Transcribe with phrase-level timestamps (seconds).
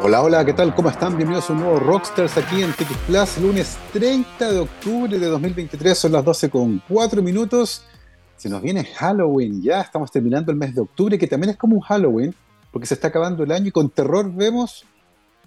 [0.00, 0.74] Hola, hola, ¿qué tal?
[0.74, 1.16] ¿Cómo están?
[1.16, 5.96] Bienvenidos a un nuevo Rockstars aquí en TX Plus, lunes 30 de octubre de 2023,
[5.96, 7.84] son las 12 con 4 minutos.
[8.36, 11.76] Se nos viene Halloween, ya estamos terminando el mes de octubre, que también es como
[11.76, 12.34] un Halloween,
[12.72, 14.84] porque se está acabando el año y con terror vemos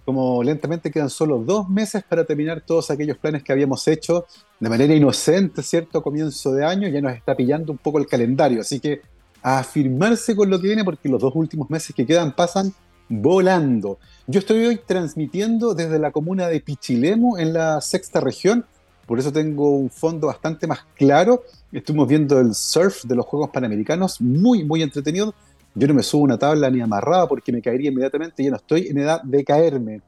[0.05, 4.27] como lentamente quedan solo dos meses para terminar todos aquellos planes que habíamos hecho
[4.59, 6.03] de manera inocente, ¿cierto?
[6.03, 9.01] Comienzo de año, ya nos está pillando un poco el calendario, así que
[9.41, 12.73] a afirmarse con lo que viene porque los dos últimos meses que quedan pasan
[13.09, 13.99] volando.
[14.27, 18.65] Yo estoy hoy transmitiendo desde la comuna de Pichilemu en la sexta región,
[19.05, 21.43] por eso tengo un fondo bastante más claro.
[21.71, 25.33] Estuvimos viendo el surf de los Juegos Panamericanos, muy, muy entretenido.
[25.75, 28.87] Yo no me subo una tabla ni amarrada porque me caería inmediatamente, ya no estoy
[28.87, 30.01] en edad de caerme.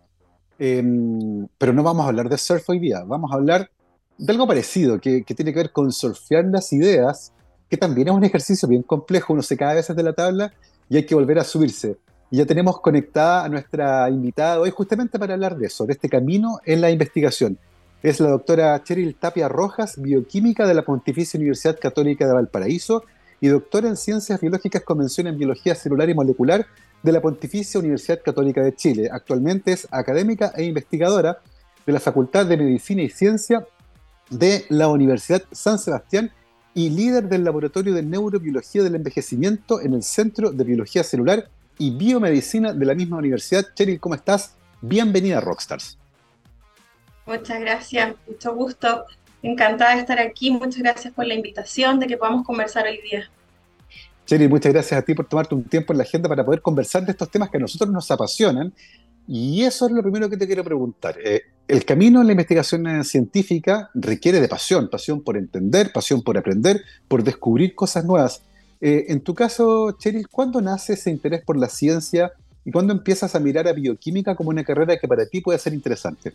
[0.57, 3.69] Em, pero no vamos a hablar de surf hoy día, vamos a hablar
[4.17, 7.31] de algo parecido, que, tiene que ver con surfear las ideas,
[7.69, 10.51] que también es un ejercicio bien complejo, uno se cae a veces de la tabla
[10.89, 11.97] y hay que volver a subirse.
[12.29, 16.09] Y ya tenemos conectada a nuestra invitada hoy justamente para hablar de eso, de este
[16.09, 17.57] camino en la investigación.
[18.03, 23.03] Es la doctora Cheryl Tapia Rojas, bioquímica de la Pontificia Universidad Católica de Valparaíso
[23.39, 26.65] y doctora en Ciencias Biológicas con mención en Biología Celular y Molecular
[27.01, 29.09] de la Pontificia Universidad Católica de Chile.
[29.11, 31.39] Actualmente es académica e investigadora
[31.85, 33.65] de la Facultad de Medicina y Ciencia
[34.29, 36.31] de la Universidad San Sebastián
[36.73, 41.91] y líder del Laboratorio de Neurobiología del Envejecimiento en el Centro de Biología Celular y
[41.91, 43.65] Biomedicina de la misma universidad.
[43.73, 44.55] Cheryl, ¿cómo estás?
[44.81, 45.97] Bienvenida a Rockstars.
[47.25, 49.05] Muchas gracias, mucho gusto.
[49.43, 50.51] Encantada de estar aquí.
[50.51, 53.29] Muchas gracias por la invitación de que podamos conversar hoy día.
[54.25, 57.05] Cheri, muchas gracias a ti por tomarte un tiempo en la agenda para poder conversar
[57.05, 58.73] de estos temas que a nosotros nos apasionan.
[59.27, 61.17] Y eso es lo primero que te quiero preguntar.
[61.23, 66.37] Eh, el camino en la investigación científica requiere de pasión, pasión por entender, pasión por
[66.37, 68.41] aprender, por descubrir cosas nuevas.
[68.79, 72.31] Eh, en tu caso, Cheryl, ¿cuándo nace ese interés por la ciencia
[72.63, 75.73] y cuándo empiezas a mirar a bioquímica como una carrera que para ti puede ser
[75.73, 76.33] interesante?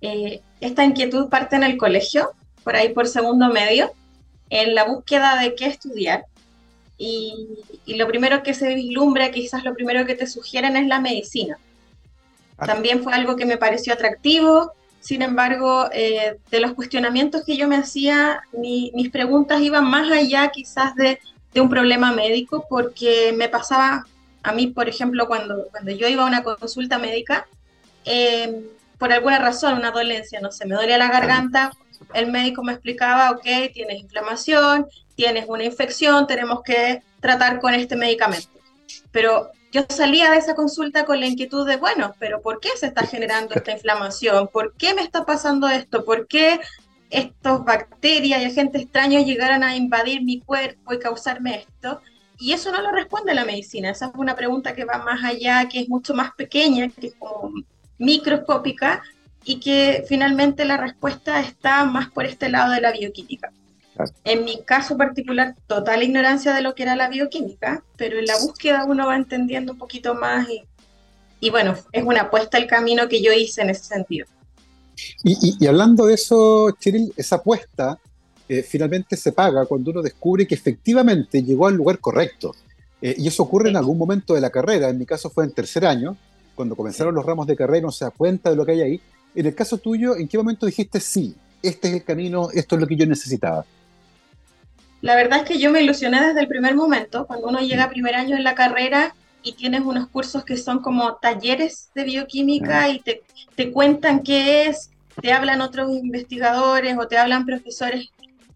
[0.00, 2.32] Eh, esta inquietud parte en el colegio,
[2.64, 3.92] por ahí por segundo medio,
[4.50, 6.26] en la búsqueda de qué estudiar.
[6.98, 7.48] Y,
[7.86, 11.56] lo primero que se vislumbra, quizás lo primero que te sugieren es la medicina.
[12.58, 12.66] Ah.
[12.66, 17.66] También fue algo que me pareció atractivo, sin embargo, eh, de los cuestionamientos que yo
[17.66, 21.18] me hacía, mis preguntas iban más allá quizás de,
[21.60, 24.06] un problema médico, porque me pasaba
[24.42, 27.46] a mí, por ejemplo, cuando, cuando yo iba a una consulta médica,
[28.06, 28.62] eh,
[28.96, 31.72] por alguna razón, una dolencia, no sé, me dolía la garganta,
[32.14, 34.86] el médico me explicaba, ok, tienes inflamación,
[35.16, 38.48] tienes una infección, tenemos que tratar con este medicamento.
[39.10, 42.86] Pero yo salía de esa consulta con la inquietud de, bueno, pero ¿por qué se
[42.86, 44.48] está generando esta inflamación?
[44.48, 46.04] ¿Por qué me está pasando esto?
[46.04, 46.60] ¿Por qué
[47.08, 52.02] estos bacterias y agentes extraños llegaron a invadir mi cuerpo y causarme esto?
[52.38, 53.90] Y eso no lo responde la medicina.
[53.90, 57.14] Esa es una pregunta que va más allá, que es mucho más pequeña, que es
[57.14, 57.50] como
[57.96, 59.02] microscópica
[59.42, 63.50] y que finalmente la respuesta está más por este lado de la bioquímica.
[64.24, 68.38] En mi caso particular, total ignorancia de lo que era la bioquímica, pero en la
[68.38, 70.48] búsqueda uno va entendiendo un poquito más
[71.40, 74.26] y, bueno, es una apuesta al camino que yo hice en ese sentido.
[75.24, 77.98] Y, hablando de eso, Cheryl, esa apuesta
[78.48, 82.54] eh, finalmente se paga cuando uno descubre que efectivamente llegó al lugar correcto.
[83.00, 85.52] Eh, y eso ocurre en algún momento de la carrera, en mi caso fue en
[85.52, 86.16] tercer año,
[86.54, 89.00] cuando comenzaron los ramos de carrera no se da cuenta de lo que hay ahí.
[89.34, 91.34] En el caso tuyo, ¿en qué momento dijiste sí?
[91.62, 93.64] Este es el camino, esto es lo que yo necesitaba.
[95.02, 97.90] La verdad es que yo me ilusioné desde el primer momento, cuando uno llega a
[97.90, 102.84] primer año en la carrera y tienes unos cursos que son como talleres de bioquímica
[102.84, 102.88] ah.
[102.88, 103.22] y te,
[103.54, 104.90] te cuentan qué es,
[105.20, 108.10] te hablan otros investigadores o te hablan profesores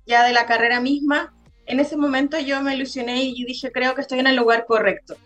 [0.06, 1.34] ya de la carrera misma.
[1.66, 5.16] En ese momento yo me ilusioné y dije, creo que estoy en el lugar correcto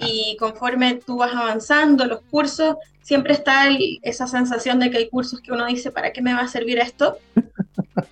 [0.00, 3.68] y conforme tú vas avanzando los cursos, siempre está
[4.02, 6.78] esa sensación de que hay cursos que uno dice, ¿para qué me va a servir
[6.78, 7.18] esto?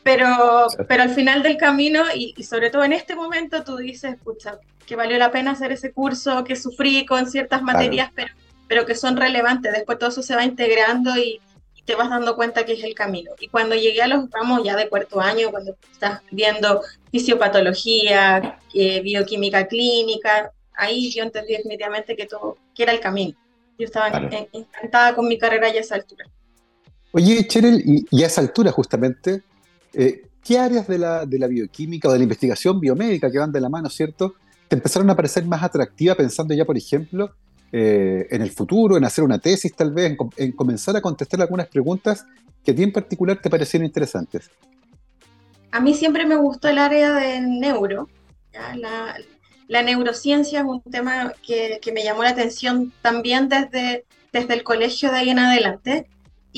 [0.03, 4.59] Pero, pero al final del camino, y, sobre todo en este momento, tú dices, escucha,
[4.87, 8.33] que valió la pena hacer ese curso, que sufrí con ciertas materias, pero,
[8.66, 9.72] pero que son relevantes.
[9.72, 11.41] Después todo eso se va integrando y,
[11.84, 13.30] te vas dando cuenta que es el camino.
[13.41, 19.01] Y cuando llegué a los ramos ya de cuarto año, cuando estás viendo fisiopatología, eh,
[19.01, 23.34] bioquímica clínica, ahí yo entendí definitivamente que todo, que era el camino.
[23.78, 24.09] Yo estaba
[24.53, 26.27] encantada con mi carrera ya a esa altura.
[27.13, 29.42] Oye, Cheryl, y, a esa altura justamente,
[29.98, 33.53] eh, ¿qué áreas de la, de la bioquímica o de la investigación biomédica que van
[33.53, 34.34] de la mano, cierto,
[34.68, 37.34] te empezaron a parecer más atractivas pensando ya, por ejemplo,
[37.72, 41.68] eh, en el futuro, en hacer una tesis tal vez, en, comenzar a contestar algunas
[41.68, 42.24] preguntas
[42.65, 44.50] que a ti en particular te parecieron interesantes?
[45.71, 48.09] A mí siempre me gustó el área de neuro,
[48.53, 49.15] la,
[49.68, 55.10] la neurociencia es un tema que, me llamó la atención también desde, desde el colegio
[55.10, 56.09] de ahí en adelante.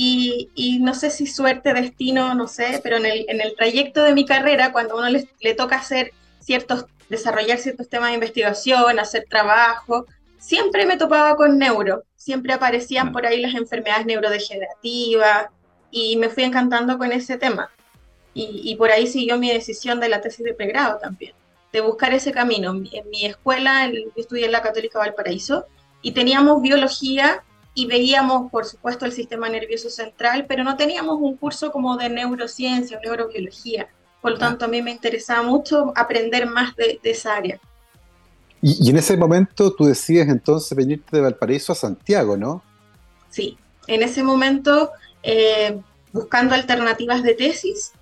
[0.03, 4.15] Y, no sé si suerte, destino, no sé, pero en el, en el trayecto de
[4.15, 9.27] mi carrera, cuando uno le, le toca hacer ciertos, desarrollar ciertos temas de investigación, hacer
[9.29, 10.07] trabajo,
[10.39, 15.49] siempre me topaba con neuro, siempre aparecían por ahí las enfermedades neurodegenerativas
[15.91, 17.71] y me fui encantando con ese tema.
[18.33, 21.35] Y, por ahí siguió mi decisión de la tesis de pregrado también,
[21.75, 22.71] de buscar ese camino.
[22.71, 25.67] En mi escuela, yo estudié en la Católica Valparaíso
[26.01, 27.45] y teníamos biología
[27.75, 32.09] y veíamos, por supuesto, el sistema nervioso central, pero no teníamos un curso como de
[32.09, 33.89] neurociencia o neurobiología.
[34.21, 37.61] Por lo tanto, a mí me interesaba mucho aprender más de esa área.
[38.63, 42.63] Y, en ese momento tú decides entonces venirte de Valparaíso a Santiago, ¿no?
[43.31, 43.57] Sí,
[43.87, 44.91] en ese momento,
[45.23, 45.81] eh,
[46.13, 47.93] buscando alternativas de tesis,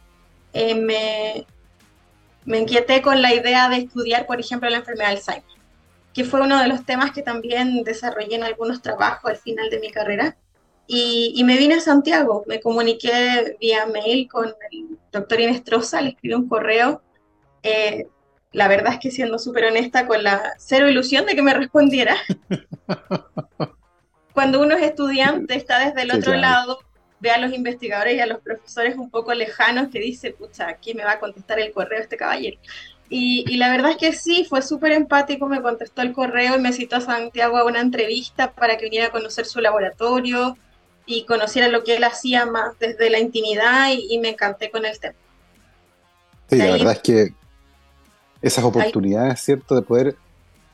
[0.52, 1.46] eh, me,
[2.44, 5.57] me inquieté con la idea de estudiar, por ejemplo, la enfermedad de Alzheimer,
[6.18, 9.78] que fue uno de los temas que también desarrollé en algunos trabajos al final de
[9.78, 10.36] mi carrera.
[10.88, 16.34] Y, me vine a Santiago, me comuniqué vía mail con el doctor Inestrosa, le escribí
[16.34, 17.02] un correo
[17.62, 18.08] eh,
[18.52, 22.16] la verdad es que siendo súper honesta, con la cero ilusión de que me respondiera.
[24.32, 26.78] Cuando uno es estudiante, está desde el otro lado,
[27.20, 30.96] ve a los investigadores y a los profesores un poco lejanos que dice, pucha, ¿quién
[30.96, 32.58] me va a contestar el correo este caballero?
[33.10, 36.72] Y, la verdad es que sí, fue súper empático, me contestó el correo y me
[36.72, 40.58] citó a Santiago a una entrevista para que viniera a conocer su laboratorio
[41.06, 44.98] y conociera lo que él hacía más desde la intimidad y, me encanté con el
[44.98, 45.14] tema.
[46.50, 47.34] Sí, la verdad es que
[48.42, 49.74] esas oportunidades, ¿cierto?
[49.74, 50.16] De poder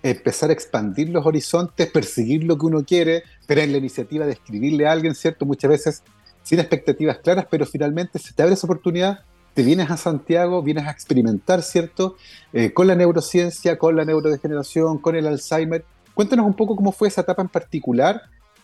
[0.02, 4.32] empezar a expandir los horizontes, perseguir lo que uno quiere, pero en la iniciativa de
[4.32, 5.46] escribirle a alguien, ¿cierto?
[5.46, 6.02] Muchas veces
[6.42, 9.20] sin expectativas claras, pero finalmente se te abre esa oportunidad,
[9.54, 12.16] te vienes a Santiago, vienes a experimentar, ¿cierto?
[12.52, 15.84] Eh, con la neurociencia, con la neurodegeneración, con el Alzheimer.
[16.12, 18.22] Cuéntanos un poco cómo fue esa etapa en particular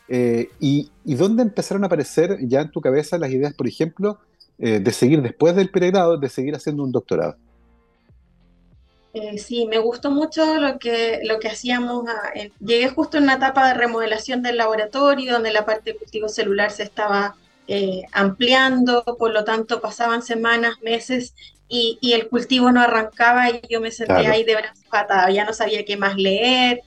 [0.09, 4.19] eh, y, dónde empezaron a aparecer ya en tu cabeza las ideas, por ejemplo,
[4.59, 7.37] eh, de seguir después del pregrado, de seguir haciendo un doctorado.
[9.39, 12.05] Sí, me gustó mucho lo que, lo que hacíamos.
[12.61, 16.71] llegué justo en una etapa de remodelación del laboratorio, donde la parte de cultivo celular
[16.71, 17.35] se estaba
[17.73, 21.35] eh, ampliando, por lo tanto pasaban semanas, meses
[21.69, 25.53] y, el cultivo no arrancaba y yo me sentía ahí de brazos patada, ya no
[25.53, 26.81] sabía qué más leer.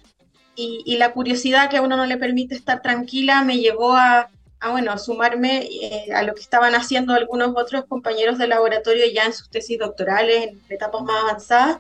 [0.58, 4.30] Y, y, la curiosidad que a uno no le permite estar tranquila me llevó a,
[4.60, 9.06] a bueno, a sumarme eh, a lo que estaban haciendo algunos otros compañeros de laboratorio
[9.14, 11.78] ya en sus tesis doctorales, en etapas más avanzadas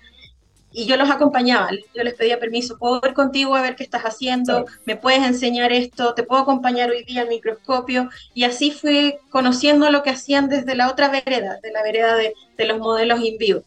[0.73, 4.03] y yo los acompañaba, yo les pedía permiso, puedo ir contigo a ver qué estás
[4.03, 9.15] haciendo, me puedes enseñar esto, te puedo acompañar hoy día al microscopio, y así fui
[9.29, 12.33] conociendo lo que hacían desde la otra vereda, de la vereda de,
[12.65, 13.61] los modelos in vivo,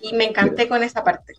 [0.00, 1.34] y me encanté con esa parte.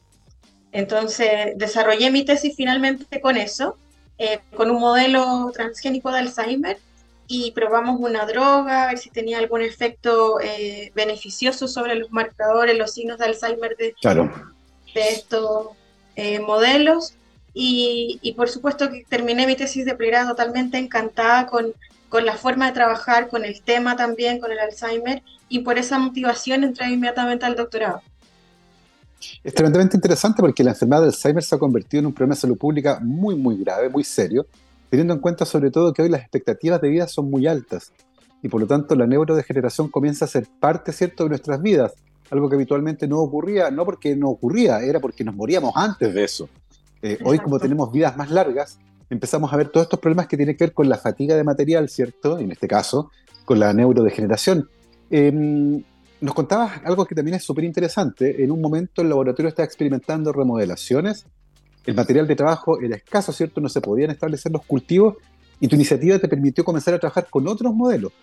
[0.72, 3.78] Entonces desarrollé mi tesis finalmente con eso,
[4.18, 6.80] eh, con un modelo transgénico de Alzheimer,
[7.28, 12.78] y probamos una droga, a ver si tenía algún efecto eh, beneficioso sobre los marcadores,
[12.78, 14.32] los signos de Alzheimer de, claro
[14.94, 15.70] de estos
[16.16, 17.16] eh, modelos
[17.54, 21.74] y, por supuesto que terminé mi tesis de pregrado totalmente encantada con,
[22.10, 26.00] con, la forma de trabajar, con el tema también, con el Alzheimer y por esa
[26.00, 28.02] motivación entré inmediatamente al doctorado.
[29.44, 32.42] Es tremendamente interesante porque la enfermedad de Alzheimer se ha convertido en un problema de
[32.42, 34.48] salud pública muy, muy grave, muy serio,
[34.90, 37.92] teniendo en cuenta sobre todo que hoy las expectativas de vida son muy altas
[38.42, 41.94] y por lo tanto la neurodegeneración comienza a ser parte, ¿cierto?, de nuestras vidas
[42.32, 46.24] algo que habitualmente no ocurría, no porque no ocurría, era porque nos moríamos antes de
[46.24, 46.50] eso.
[47.02, 50.56] Eh, hoy, como tenemos vidas más largas, empezamos a ver todos estos problemas que tienen
[50.56, 52.40] que ver con la fatiga de material, ¿cierto?
[52.40, 53.12] En este caso,
[53.46, 54.70] con la neurodegeneración.
[55.10, 55.84] Em,
[56.22, 58.44] nos contabas algo que también es súper interesante.
[58.44, 61.26] En un momento el laboratorio estaba experimentando remodelaciones,
[61.86, 63.60] el material de trabajo era escaso, ¿cierto?
[63.60, 65.18] No se podían establecer los cultivos
[65.60, 68.14] y tu iniciativa te permitió comenzar a trabajar con otros modelos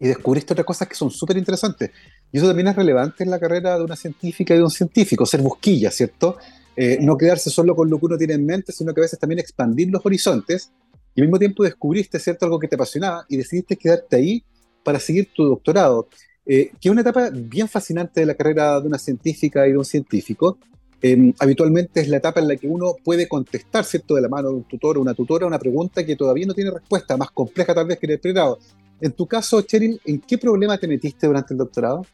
[0.00, 1.90] y descubriste otras cosas que son súper interesantes.
[2.32, 5.24] Y eso también es relevante en la carrera de una científica y de un científico,
[5.24, 6.36] ser busquilla, ¿cierto?
[6.76, 9.18] Eh, no quedarse solo con lo que uno tiene en mente, sino que a veces
[9.18, 10.72] también expandir los horizontes
[11.14, 14.44] y al mismo tiempo descubriste, ¿cierto?, algo que te apasionaba y decidiste quedarte ahí
[14.82, 16.08] para seguir tu doctorado,
[16.44, 19.78] eh, que es una etapa bien fascinante de la carrera de una científica y de
[19.78, 20.58] un científico.
[21.00, 24.48] Em, habitualmente es la etapa en la que uno puede contestar, ¿cierto?, de la mano
[24.48, 27.74] de un tutor o una tutora una pregunta que todavía no tiene respuesta, más compleja
[27.74, 28.58] tal vez que en el pregrado.
[29.00, 32.06] En tu caso, Cheryl, ¿en qué problema te metiste durante el doctorado?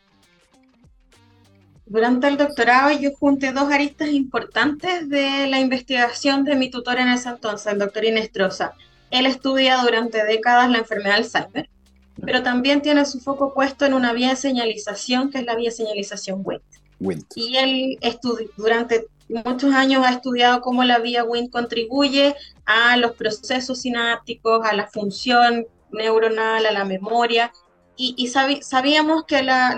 [1.86, 7.08] Durante el doctorado yo junté dos aristas importantes de la investigación de mi tutor en
[7.08, 8.74] ese entonces, el doctor Inestrosa.
[9.10, 11.68] Él estudia durante décadas la enfermedad de Alzheimer,
[12.24, 15.70] pero también tiene su foco puesto en una vía de señalización que es la vía
[15.70, 17.24] de señalización WINT.
[17.34, 17.98] Y él
[18.56, 24.74] durante muchos años ha estudiado cómo la vía Wnt contribuye a los procesos sinápticos, a
[24.74, 27.52] la función neuronal, a la memoria,
[28.02, 29.76] y, sabíamos que la,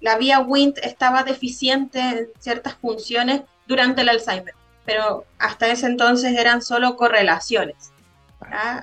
[0.00, 6.38] la, vía Wnt estaba deficiente en ciertas funciones durante el Alzheimer, pero hasta ese entonces
[6.38, 7.92] eran solo correlaciones.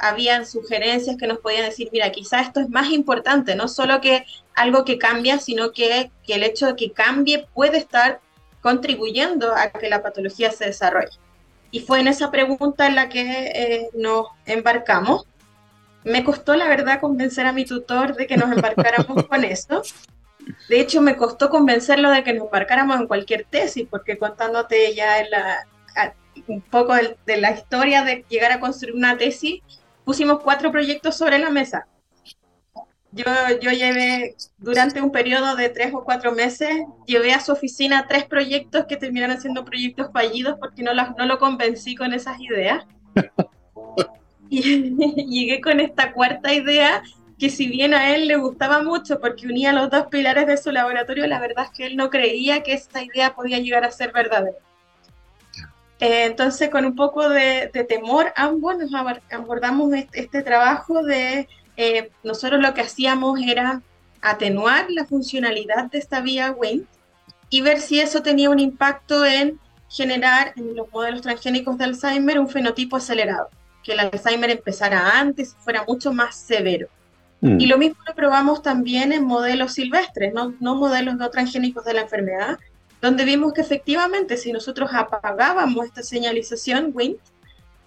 [0.02, 4.26] Habían sugerencias que nos podían decir, mira, quizá esto es más importante, no solo que
[4.56, 8.20] algo que cambia, sino que, que el hecho de que cambie puede estar
[8.62, 11.18] contribuyendo a que la patología se desarrolle.
[11.72, 15.26] Y fue en esa pregunta en la que eh, nos embarcamos.
[16.04, 19.82] Me costó, la verdad, convencer a mi tutor de que nos embarcáramos con eso.
[20.68, 25.20] De hecho, me costó convencerlo de que nos embarcáramos en cualquier tesis, porque contándote ya
[25.20, 25.68] en la,
[26.48, 29.62] un poco de, de la historia de llegar a construir una tesis,
[30.06, 31.86] pusimos cuatro proyectos sobre la mesa
[33.12, 33.26] yo,
[33.62, 36.70] yo llevé durante un periodo de tres o cuatro meses,
[37.06, 41.26] llevé a su oficina tres proyectos que terminaron siendo proyectos fallidos porque no, las, no
[41.26, 42.86] lo convencí con esas ideas.
[45.18, 47.04] y llegué con esta cuarta idea
[47.38, 50.72] que si bien a él le gustaba mucho porque unía los dos pilares de su
[50.72, 54.12] laboratorio, la verdad es que él no creía que esta idea podía llegar a ser
[54.12, 54.58] verdadera.
[56.02, 58.92] Eh, entonces, con un poco de, de temor, ambos nos
[59.32, 63.82] abordamos este, este trabajo de eh, nosotros lo que hacíamos era
[64.22, 66.86] atenuar la funcionalidad de esta vía WINT
[67.50, 72.40] y ver si eso tenía un impacto en generar en los modelos transgénicos de Alzheimer
[72.40, 73.50] un fenotipo acelerado,
[73.90, 76.90] que el Alzheimer empezara antes y fuera mucho más severo.
[77.42, 77.60] Mm.
[77.60, 81.96] Y lo mismo lo probamos también en modelos silvestres, no, no modelos no transgénicos de
[81.96, 82.60] la enfermedad,
[83.02, 87.18] donde vimos que efectivamente si nosotros apagábamos esta señalización WINT,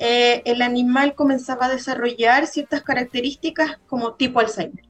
[0.00, 4.84] eh, el animal comenzaba a desarrollar ciertas características como tipo Alzheimer.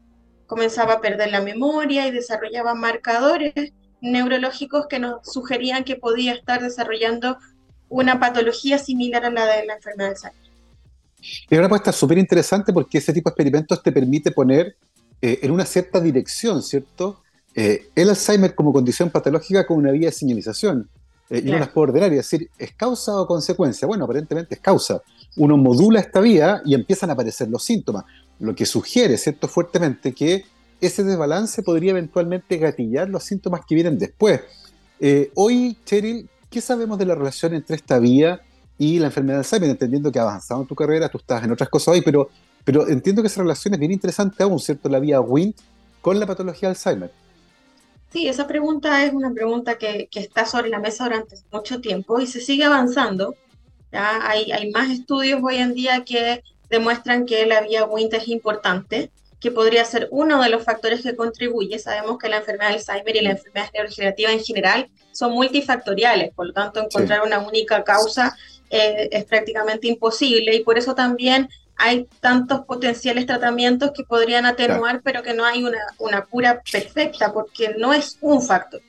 [0.46, 3.52] Comenzaba a perder la memoria y desarrollaba marcadores
[4.00, 7.36] neurológicos que nos sugerían que podía estar desarrollando
[7.90, 10.41] una patología similar a la de la enfermedad de Alzheimer.
[11.48, 14.76] Es una apuesta súper interesante porque ese tipo de experimentos te permite poner
[15.20, 17.22] eh, en una cierta dirección, ¿cierto?
[17.54, 20.88] Eh, el Alzheimer como condición patológica con una vía de señalización.
[21.30, 23.86] Eh, y no las puedo ordenar y decir, ¿es causa o consecuencia?
[23.86, 25.00] Bueno, aparentemente es causa.
[25.36, 28.04] Uno modula esta vía y empiezan a aparecer los síntomas,
[28.38, 30.44] lo que sugiere, ¿cierto?, fuertemente que
[30.80, 34.40] ese desbalance podría eventualmente gatillar los síntomas que vienen después.
[35.00, 38.42] Eh, hoy, Cheryl, ¿qué sabemos de la relación entre esta vía
[38.82, 39.70] y la enfermedad de Alzheimer?
[39.70, 42.28] Entendiendo que avanzado en tu carrera, tú estás en otras cosas hoy, pero,
[42.64, 44.88] pero entiendo que esa relación es bien interesante aún, ¿cierto?
[44.88, 45.56] La vía WINT
[46.00, 47.12] con la patología de Alzheimer.
[48.12, 52.26] Sí, esa pregunta es una pregunta que, está sobre la mesa durante mucho tiempo y
[52.26, 53.36] se sigue avanzando.
[53.92, 54.28] ¿ya?
[54.28, 59.12] Hay, hay más estudios hoy en día que demuestran que la vía WINT es importante,
[59.38, 61.78] que podría ser uno de los factores que contribuye.
[61.78, 66.46] Sabemos que la enfermedad de Alzheimer y la enfermedad neurodegenerativa en general son multifactoriales, por
[66.46, 68.36] lo tanto encontrar una única causa
[68.72, 75.02] eh, es prácticamente imposible y por eso también hay tantos potenciales tratamientos que podrían atenuar,
[75.02, 78.80] pero que no hay una, una, cura perfecta, porque no es un factor.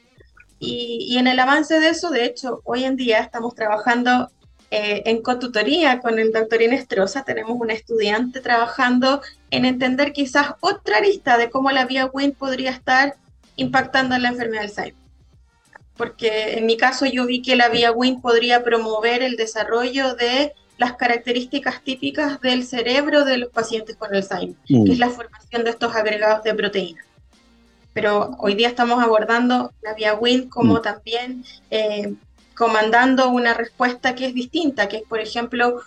[0.57, 4.29] Y, y, en el avance de eso, de hecho, hoy en día estamos trabajando
[4.71, 9.21] eh, en cotutoría con el doctor Inestrosa, tenemos un estudiante trabajando
[9.51, 13.17] en entender quizás otra lista de cómo la vía WIN podría estar
[13.57, 15.02] impactando en la enfermedad de Alzheimer.
[15.95, 20.53] Porque en mi caso yo vi que la vía WIN podría promover el desarrollo de
[20.77, 24.99] las características típicas del cerebro de los pacientes con Alzheimer, que es mm.
[24.99, 27.05] la formación de estos agregados de proteínas.
[27.93, 30.81] Pero hoy día estamos abordando la vía WIN como mm.
[30.81, 32.13] también eh,
[32.55, 35.81] comandando una respuesta que es distinta, que es, por ejemplo,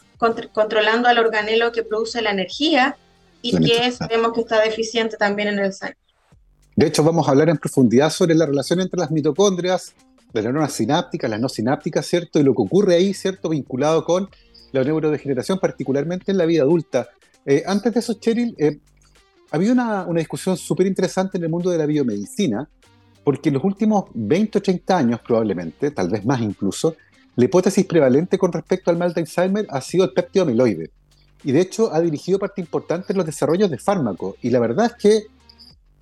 [0.53, 2.97] controlando al organelo que produce la energía
[3.43, 5.97] y que sabemos que está deficiente también en el Alzheimer.
[6.77, 9.95] De hecho, vamos a hablar en profundidad sobre la relación entre las mitocondrias,
[10.35, 12.39] las neuronas sinápticas, las no sinápticas, ¿cierto?
[12.39, 13.49] Y lo que ocurre ahí, ¿cierto?
[13.49, 14.29] Vinculado con
[14.73, 17.09] la neurodegeneración, particularmente en la vida adulta.
[17.47, 18.79] Eh, antes de eso, Cheryl, eh,
[19.51, 22.69] ha habido una, una discusión súper interesante en el mundo de la biomedicina,
[23.25, 26.95] porque en los últimos 20 o 30 años probablemente, tal vez más incluso,
[27.37, 30.91] la hipótesis prevalente con respecto al mal de Alzheimer ha sido el péptido amiloide.
[31.43, 34.37] Y de hecho ha dirigido parte importante en los desarrollos de fármacos.
[34.43, 35.36] Y la verdad es que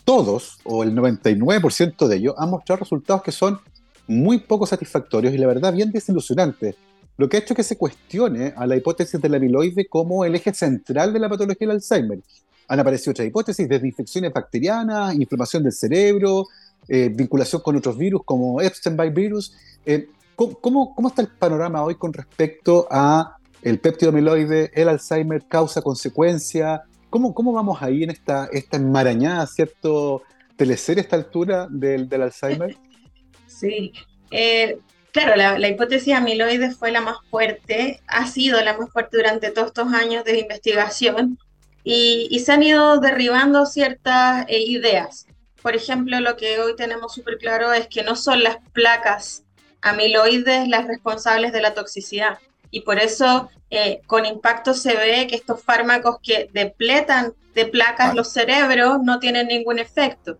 [0.05, 3.59] todos, o el 99% de ellos, han mostrado resultados que son
[4.07, 6.77] muy poco satisfactorios y la verdad bien desilusionantes
[7.17, 10.53] lo que ha hecho que se cuestione a la hipótesis del amiloide como el eje
[10.53, 12.21] central de la patología del Alzheimer.
[12.67, 16.47] Han aparecido otras hipótesis, desde infecciones bacterianas, inflamación del cerebro,
[16.89, 19.55] eh, vinculación con otros virus como Epstein-Barr virus.
[19.87, 25.45] Eh, ¿cómo, ¿cómo, está el panorama hoy con respecto a el péptido amiloide, el Alzheimer,
[25.47, 26.83] causa, consecuencia?
[27.15, 30.25] ¿Cómo, cómo vamos ahí en esta, esta enmarañada, cierto,
[30.57, 32.77] teleserie a esta altura del, del Alzheimer?
[33.47, 33.93] Sí,
[34.33, 34.79] eh,
[35.13, 39.69] claro, la, hipótesis amiloide fue la más fuerte, ha sido la más fuerte durante todos
[39.69, 41.39] estos años de investigación
[41.85, 45.29] y, se han ido derribando ciertas eh, ideas.
[45.63, 49.45] Por ejemplo, lo que hoy tenemos súper claro es que no son las placas
[49.83, 52.41] amiloides las responsables de la toxicidad.
[52.75, 58.17] Y por eso eh, con impacto se ve que estos fármacos que depletan de placas
[58.17, 60.39] los cerebros no tienen ningún efecto.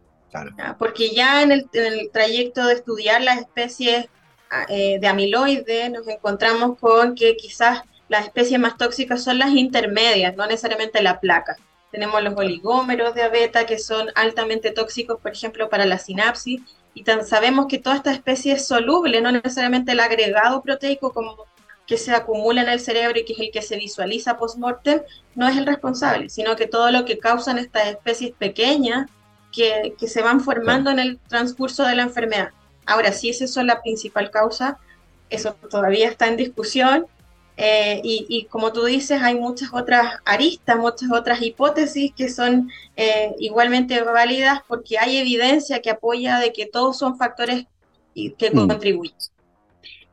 [0.81, 1.71] Porque ya en el,
[2.13, 4.07] trayecto de estudiar las especies
[4.51, 9.51] ah, eh, de amiloide nos encontramos con que quizás las especies más tóxicas son las
[9.51, 11.57] intermedias, no necesariamente la placa.
[11.93, 16.63] Tenemos los oligómeros de abeta que son altamente tóxicos, por ejemplo, para la sinapsis,
[16.95, 21.37] y sabemos que toda esta especie es soluble, no necesariamente el agregado proteico como
[21.87, 25.03] que se acumula en el cerebro y que es el que se visualiza post-mortem,
[25.35, 29.11] no es el responsable, sino que todo lo que causan estas especies pequeñas
[29.53, 32.51] que, se van formando en el transcurso de la enfermedad.
[32.87, 34.79] Ahora, si esa es la principal causa,
[35.31, 37.07] eso todavía está en discusión.
[37.57, 43.33] Eh, y, como tú dices, hay muchas otras aristas, muchas otras hipótesis que son eh,
[43.39, 47.67] igualmente válidas porque hay evidencia que apoya de que todos son factores
[48.15, 48.69] que mm.
[48.69, 49.15] contribuyen.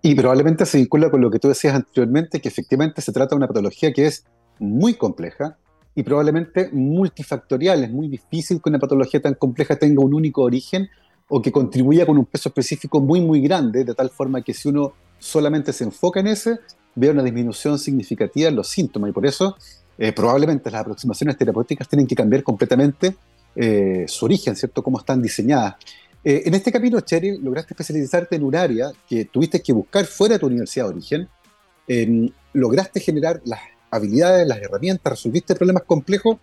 [0.02, 3.38] Y probablemente se vincula con lo que tú decías anteriormente, que efectivamente se trata de
[3.38, 4.26] una patología que es
[4.60, 5.58] muy compleja,
[5.96, 7.84] y probablemente multifactorial.
[7.84, 10.90] Es muy difícil que una patología tan compleja tenga un único origen
[11.28, 14.70] o que contribuya con un peso específico muy, muy grande, de tal forma que si
[14.70, 16.60] uno solamente se enfoca en ese,
[16.96, 19.10] vea una disminución significativa en los síntomas.
[19.10, 19.56] Y por eso
[19.98, 23.16] eh, probablemente las aproximaciones terapéuticas tienen que cambiar completamente
[23.56, 24.84] eh, su origen, ¿cierto?
[24.84, 25.76] Cómo están diseñadas.
[26.24, 30.36] Eh, en este camino, Cheryl, lograste especializarte en un área que tuviste que buscar fuera
[30.36, 31.30] de tu universidad de origen.
[32.54, 33.60] lograste generar las
[33.90, 36.38] habilidades, las herramientas, resolviste problemas complejos,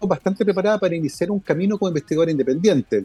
[0.00, 3.04] bastante preparada para iniciar un camino como investigadora independiente.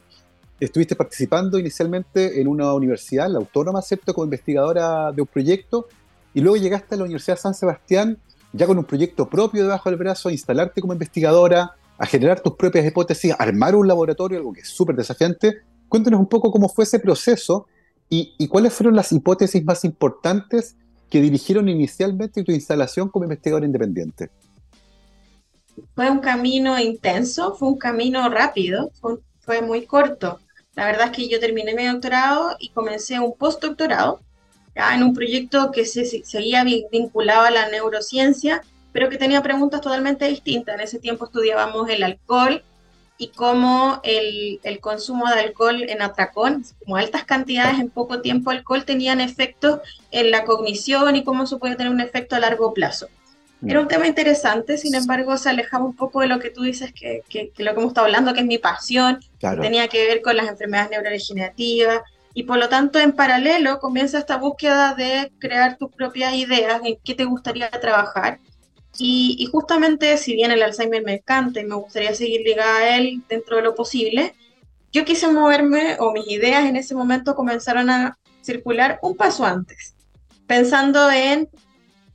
[0.60, 5.88] Estuviste participando inicialmente en una universidad, Autónoma, ¿cierto?, como investigadora de un proyecto,
[6.34, 8.18] y luego llegaste a la Universidad San Sebastián
[8.54, 12.56] ya con un proyecto propio debajo del brazo, a instalarte como investigadora, a generar tus
[12.56, 15.62] propias hipótesis, armar un laboratorio, algo que es súper desafiante.
[15.90, 17.68] Cuéntanos un poco cómo fue ese proceso
[18.10, 20.76] y, y cuáles fueron las hipótesis más importantes
[21.10, 24.30] que dirigieron inicialmente tu instalación como investigador independiente?
[25.96, 28.92] Fue un camino intenso, fue un camino rápido,
[29.40, 30.40] fue, muy corto.
[30.76, 34.20] La verdad es que yo terminé mi doctorado y comencé un postdoctorado
[34.76, 39.82] ya en un proyecto que se, seguía vinculado a la neurociencia, pero que tenía preguntas
[39.82, 40.76] totalmente distintas.
[40.76, 42.64] En ese tiempo estudiábamos el alcohol
[43.18, 48.52] y cómo el, el, consumo de alcohol en atracón, como altas cantidades en poco tiempo
[48.52, 49.80] alcohol, tenían efectos
[50.12, 53.08] en la cognición y cómo eso puede tener un efecto a largo plazo.
[53.62, 53.70] Mm.
[53.72, 56.94] Era un tema interesante, sin embargo, se alejaba un poco de lo que tú dices,
[56.94, 60.38] que, que, lo que hemos estado hablando, que es mi pasión, tenía que ver con
[60.38, 62.02] las enfermedades neurodegenerativas,
[62.36, 66.98] y por lo tanto, en paralelo, comienza esta búsqueda de crear tus propias ideas en
[67.04, 68.40] qué te gustaría trabajar
[69.00, 73.22] y, justamente, si bien el Alzheimer me encanta y me gustaría seguir ligada a él
[73.30, 74.34] dentro de lo posible,
[74.92, 79.96] yo quise moverme o mis ideas en ese momento comenzaron a circular un paso antes,
[80.48, 81.50] pensando en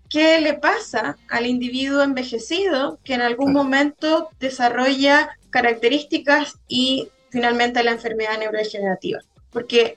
[0.08, 7.92] qué le pasa al individuo envejecido que en algún momento desarrolla características y finalmente la
[7.92, 9.20] enfermedad neurodegenerativa.
[9.50, 9.96] Porque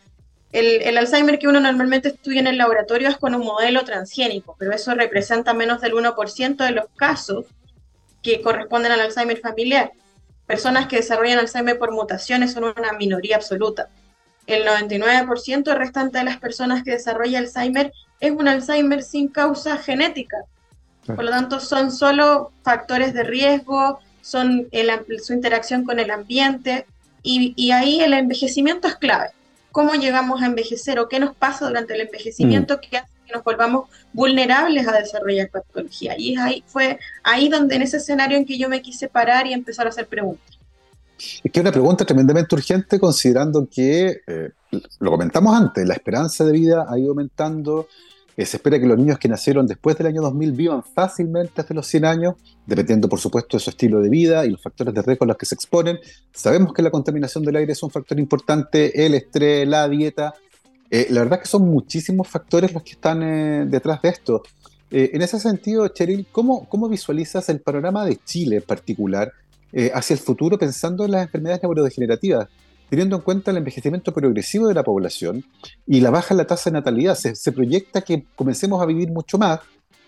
[0.55, 4.71] el, Alzheimer que uno normalmente estudia en el laboratorio es con un modelo transgénico, pero
[4.71, 7.45] eso representa menos del 1% de los casos
[8.23, 9.91] que corresponden al Alzheimer familiar.
[10.47, 13.89] Personas que desarrollan Alzheimer por mutaciones son una minoría absoluta.
[14.47, 17.91] El 99% restante de las personas que desarrollan Alzheimer
[18.21, 20.37] es un Alzheimer sin causa genética.
[21.05, 24.69] Por lo tanto, son solo factores de riesgo, son
[25.21, 26.85] su interacción con el ambiente
[27.23, 29.31] y ahí el envejecimiento es clave
[29.75, 32.79] cómo llegamos a envejecer o qué nos pasa durante el envejecimiento mm.
[32.79, 36.15] que hace que nos volvamos vulnerables a desarrollar patología.
[36.17, 39.51] Y ahí, fue ahí donde en ese escenario en que yo me quise parar y
[39.51, 40.57] empezar a hacer preguntas.
[41.17, 44.51] Es que es una pregunta tremendamente urgente considerando que, eh,
[44.99, 47.89] lo comentamos antes, la esperanza de vida ha ido aumentando,
[48.37, 51.87] se espera que los niños que nacieron después del año 2000 vivan fácilmente hasta los
[51.87, 55.23] 100 años, dependiendo por supuesto de su estilo de vida y los factores de riesgo
[55.23, 55.99] a los que se exponen.
[56.33, 60.33] Sabemos que la contaminación del aire es un factor importante, el estrés, la dieta.
[60.91, 64.43] Eh, la verdad es que son muchísimos factores los que están eh, detrás de esto.
[64.91, 69.31] Eh, en ese sentido, Cheryl, ¿cómo, ¿cómo, visualizas el panorama de Chile en particular
[69.93, 72.47] hacia el futuro pensando en las enfermedades neurodegenerativas?
[72.89, 75.43] Teniendo en cuenta el envejecimiento progresivo de la población
[75.85, 77.15] y la baja en la tasa de natalidad.
[77.15, 79.59] Se, proyecta que comencemos a vivir mucho más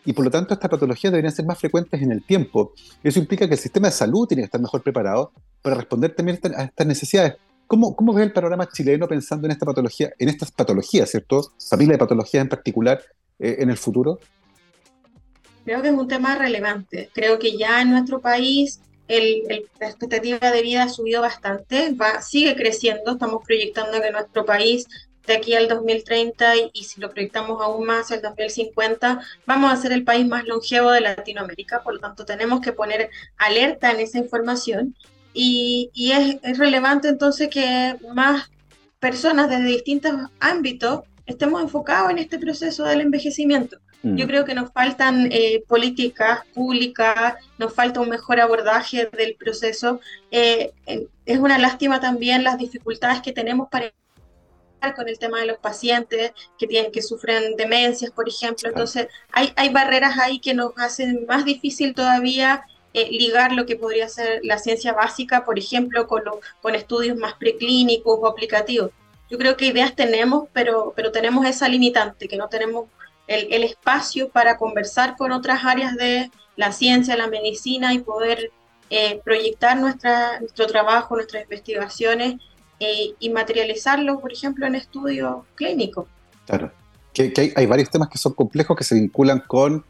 [0.05, 2.73] y por lo tanto estas patologías deberían ser más frecuentes en el tiempo.
[3.03, 6.39] Eso implica que el sistema de salud tiene que estar mejor preparado para responder también
[6.55, 7.35] a estas necesidades.
[7.65, 11.51] ¿Cómo, ¿Cómo ves el panorama chileno pensando en esta patología, en estas patologías, ¿cierto?
[11.69, 13.01] Familia de patologías en particular
[13.39, 14.19] eh, en el futuro?
[15.65, 17.09] Creo que es un tema relevante.
[17.13, 19.43] Creo que ya en nuestro país el,
[19.79, 23.13] la expectativa de vida ha subido bastante, va, sigue creciendo.
[23.13, 24.87] Estamos proyectando que nuestro país
[25.25, 29.75] de aquí al 2030 y, y, si lo proyectamos aún más al 2050, vamos a
[29.75, 31.83] ser el país más longevo de Latinoamérica.
[31.83, 34.95] Por lo tanto, tenemos que poner alerta en esa información
[35.33, 38.49] y, y es, es, relevante entonces que más
[38.99, 43.77] personas desde distintos ámbitos estemos enfocados en este proceso del envejecimiento.
[44.03, 44.15] Mm.
[44.15, 49.99] Yo creo que nos faltan eh, políticas públicas, nos falta un mejor abordaje del proceso.
[50.31, 50.71] Eh,
[51.25, 53.91] es una lástima también las dificultades que tenemos para
[54.95, 58.69] con el tema de los pacientes que tienen que sufren demencias, por ejemplo.
[58.69, 63.75] Entonces, hay, hay barreras ahí que nos hacen más difícil todavía eh, ligar lo que
[63.75, 68.91] podría ser la ciencia básica, por ejemplo, con, lo, con estudios más preclínicos o aplicativos.
[69.29, 72.85] Yo creo que ideas tenemos, pero, pero tenemos esa limitante, que no tenemos
[73.27, 78.51] el, el espacio para conversar con otras áreas de la ciencia, la medicina y poder
[78.89, 82.35] eh, proyectar nuestra, nuestro trabajo, nuestras investigaciones
[82.79, 86.07] eh, y materializarlo, por ejemplo, en estudios clínicos.
[86.45, 86.71] Claro,
[87.13, 89.83] que, que hay, hay, varios temas que son complejos que se vinculan con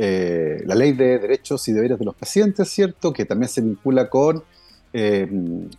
[0.00, 3.12] eh, la ley de derechos y deberes de los pacientes, ¿cierto?
[3.12, 4.44] Que también se vincula con
[4.92, 5.28] eh,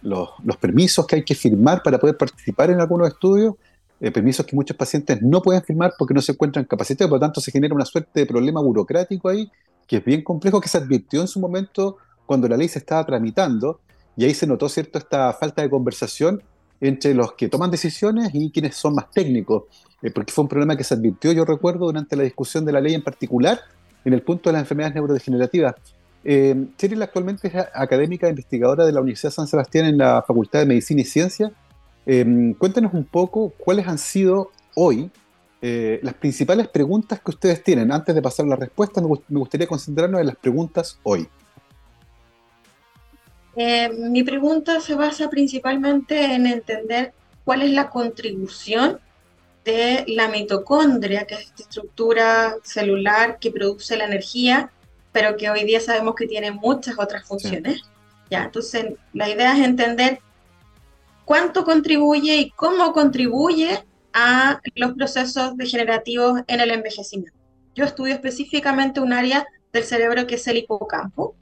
[0.01, 3.55] los, los, permisos que hay que firmar para poder participar en algunos estudios,
[3.99, 7.25] eh, permisos que muchos pacientes no pueden firmar porque no se encuentran capacitados, por lo
[7.25, 9.51] tanto se genera una suerte de problema burocrático ahí,
[9.87, 13.05] que es bien complejo, que se advirtió en su momento cuando la ley se estaba
[13.05, 13.81] tramitando,
[14.15, 16.43] y ahí se notó, ¿cierto?, esta falta de conversación
[16.81, 19.63] entre los que toman decisiones y quienes son más técnicos,
[20.01, 22.81] eh, porque fue un problema que se advirtió, yo recuerdo, durante la discusión de la
[22.81, 23.59] ley en particular,
[24.05, 25.75] en el punto de las enfermedades neurodegenerativas.
[26.23, 30.23] Eh, Cheryl actualmente es académica e investigadora de la Universidad de San Sebastián en la
[30.25, 31.51] Facultad de Medicina y Ciencia.
[32.05, 35.11] Eh, cuéntenos un poco cuáles han sido hoy
[35.61, 37.91] eh, las principales preguntas que ustedes tienen.
[37.91, 41.27] Antes de pasar a la respuesta, me, me gustaría concentrarnos en las preguntas hoy.
[43.55, 48.99] Eh, mi pregunta se basa principalmente en entender cuál es la contribución
[49.65, 54.71] de la mitocondria, que es esta estructura celular que produce la energía,
[55.11, 57.75] pero que hoy día sabemos que tiene muchas otras funciones.
[57.75, 57.83] Sí.
[58.31, 60.19] Ya, entonces, la idea es entender
[61.29, 67.37] cuánto contribuye y cómo contribuye a los procesos degenerativos en el envejecimiento.
[67.75, 71.35] Yo estudio específicamente un área del cerebro que es el hipocampo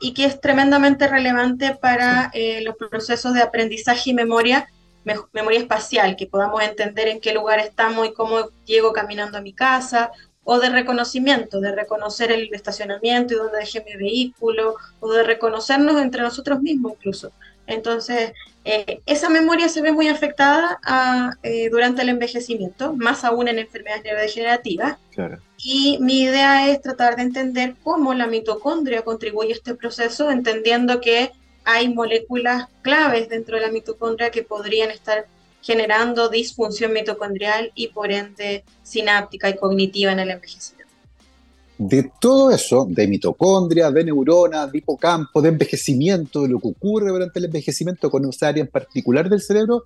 [0.00, 4.68] y que es tremendamente relevante para eh, los procesos de aprendizaje y memoria
[5.32, 9.52] memoria espacial, que podamos entender en qué lugar estamos y cómo llego caminando a mi
[9.52, 10.12] casa,
[10.44, 16.00] o de reconocimiento, de reconocer el estacionamiento y dónde dejé mi vehículo, o de reconocernos
[16.00, 17.32] entre nosotros mismos incluso.
[17.66, 18.32] Entonces,
[18.64, 23.58] eh, esa memoria se ve muy afectada a, eh, durante el envejecimiento, más aún en
[23.58, 24.96] enfermedades neurodegenerativas.
[25.12, 25.38] Claro.
[25.58, 31.00] Y mi idea es tratar de entender cómo la mitocondria contribuye a este proceso, entendiendo
[31.00, 31.32] que
[31.64, 35.26] hay moléculas claves dentro de la mitocondria que podrían estar
[35.62, 40.75] generando disfunción mitocondrial y por ende sináptica y cognitiva en el envejecimiento.
[41.78, 47.10] De todo eso, de mitocondria, de neuronas, de hipocampo, de envejecimiento, de lo que ocurre
[47.10, 49.84] durante el envejecimiento con esa área en particular del cerebro,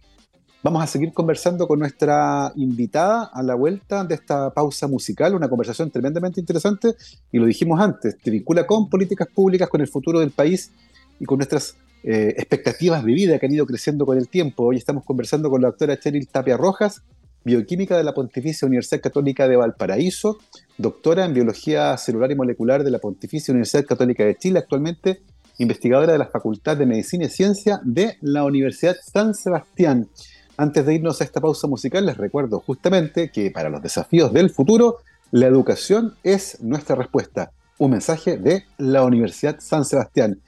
[0.62, 5.48] vamos a seguir conversando con nuestra invitada a la vuelta de esta pausa musical, una
[5.48, 6.94] conversación tremendamente interesante
[7.32, 10.70] y lo dijimos antes, te vincula con políticas públicas, con el futuro del país
[11.18, 14.64] y con nuestras eh, expectativas de vida que han ido creciendo con el tiempo.
[14.64, 17.02] Hoy estamos conversando con la doctora Cheryl Tapia Rojas,
[17.44, 20.38] bioquímica de la Pontificia Universidad Católica de Valparaíso,
[20.78, 25.20] doctora en biología celular y molecular de la Pontificia Universidad Católica de Chile, actualmente
[25.58, 30.08] investigadora de la Facultad de Medicina y Ciencia de la Universidad San Sebastián.
[30.56, 34.50] Antes de irnos a esta pausa musical, les recuerdo justamente que para los desafíos del
[34.50, 34.98] futuro,
[35.30, 37.52] la educación es nuestra respuesta.
[37.78, 40.40] Un mensaje de la Universidad San Sebastián.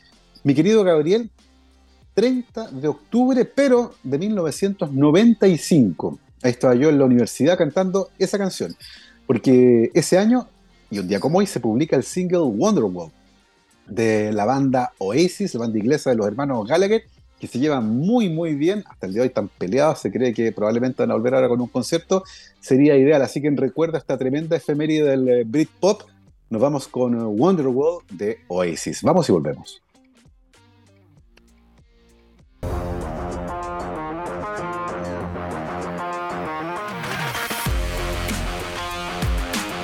[0.44, 1.30] Mi querido Gabriel,
[2.14, 6.18] 30 de octubre, pero de 1995.
[6.42, 8.74] Ahí estaba yo en la universidad cantando esa canción.
[9.26, 10.48] Porque ese año,
[10.90, 13.10] y un día como hoy, se publica el single Wonderwall
[13.86, 17.04] de la banda Oasis, la banda inglesa de los hermanos Gallagher,
[17.40, 18.84] que se llevan muy, muy bien.
[18.88, 20.00] Hasta el día de hoy están peleados.
[20.00, 22.24] Se cree que probablemente van a volver ahora con un concierto.
[22.60, 23.22] Sería ideal.
[23.22, 26.02] Así que en recuerdo esta tremenda efeméride del eh, Britpop,
[26.50, 29.02] nos vamos con Wonderwall de Oasis.
[29.02, 29.82] Vamos y volvemos.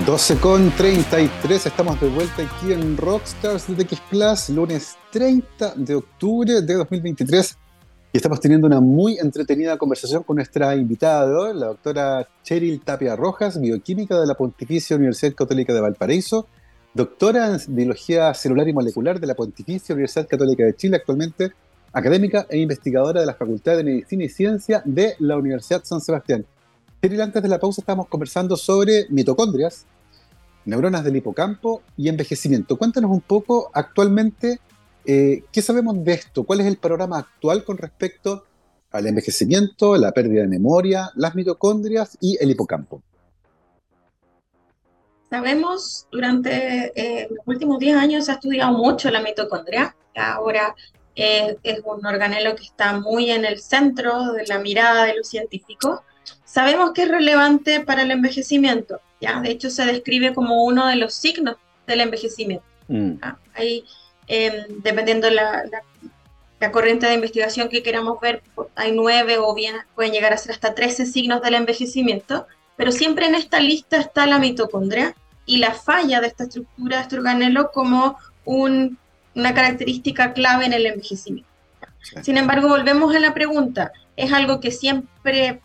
[0.09, 5.97] 12 con 33, estamos de vuelta aquí en Rockstars de TX Plus, lunes 30 de
[5.97, 7.59] octubre de 2023.
[8.15, 13.61] Y estamos teniendo una muy entretenida conversación con nuestra invitada, la doctora Cheryl Tapia Rojas,
[13.61, 16.47] bioquímica de la Pontificia Universidad Católica de Valparaíso,
[16.95, 21.53] doctora en biología celular y molecular de la Pontificia Universidad Católica de Chile, actualmente
[21.93, 26.47] académica e investigadora de la Facultad de Medicina y Ciencia de la Universidad San Sebastián.
[27.03, 29.87] Cheryl, antes de la pausa estamos conversando sobre mitocondrias,
[30.69, 32.77] neuronas del hipocampo y envejecimiento.
[32.77, 34.61] Cuéntanos un poco actualmente
[35.05, 38.45] eh, qué sabemos de esto, cuál es el panorama actual con respecto
[38.91, 43.03] al envejecimiento, la pérdida de memoria, las mitocondrias y el hipocampo.
[45.31, 49.95] Sabemos, durante eh, los últimos 10 años se ha estudiado mucho la mitocondria.
[50.15, 50.75] Ahora
[51.15, 55.29] eh, es un organelo que está muy en el centro de la mirada de los
[55.29, 56.01] científicos.
[56.45, 59.01] Sabemos que es relevante para el envejecimiento.
[59.21, 59.41] ¿ya?
[59.41, 62.65] De hecho, se describe como uno de los signos del envejecimiento.
[62.89, 63.15] Mm.
[63.55, 63.85] Hay,
[64.27, 65.83] em, dependiendo la, la,
[66.61, 68.43] la, corriente de investigación que queramos ver,
[68.77, 73.27] hay nueve o bien pueden llegar a ser hasta 13 signos del envejecimiento, pero siempre
[73.27, 75.15] en esta lista está la mitocondria
[75.47, 78.99] y la falla de esta estructura de este organelo como un,
[79.35, 81.49] una característica clave en el envejecimiento.
[82.23, 85.61] Sin embargo, volvemos a la pregunta, ¿es algo que siempre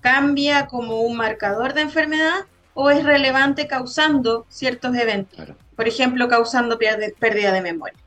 [0.00, 6.78] cambia como un marcador de enfermedad o es relevante causando ciertos eventos, por ejemplo, causando
[6.78, 7.98] pérdida de memoria.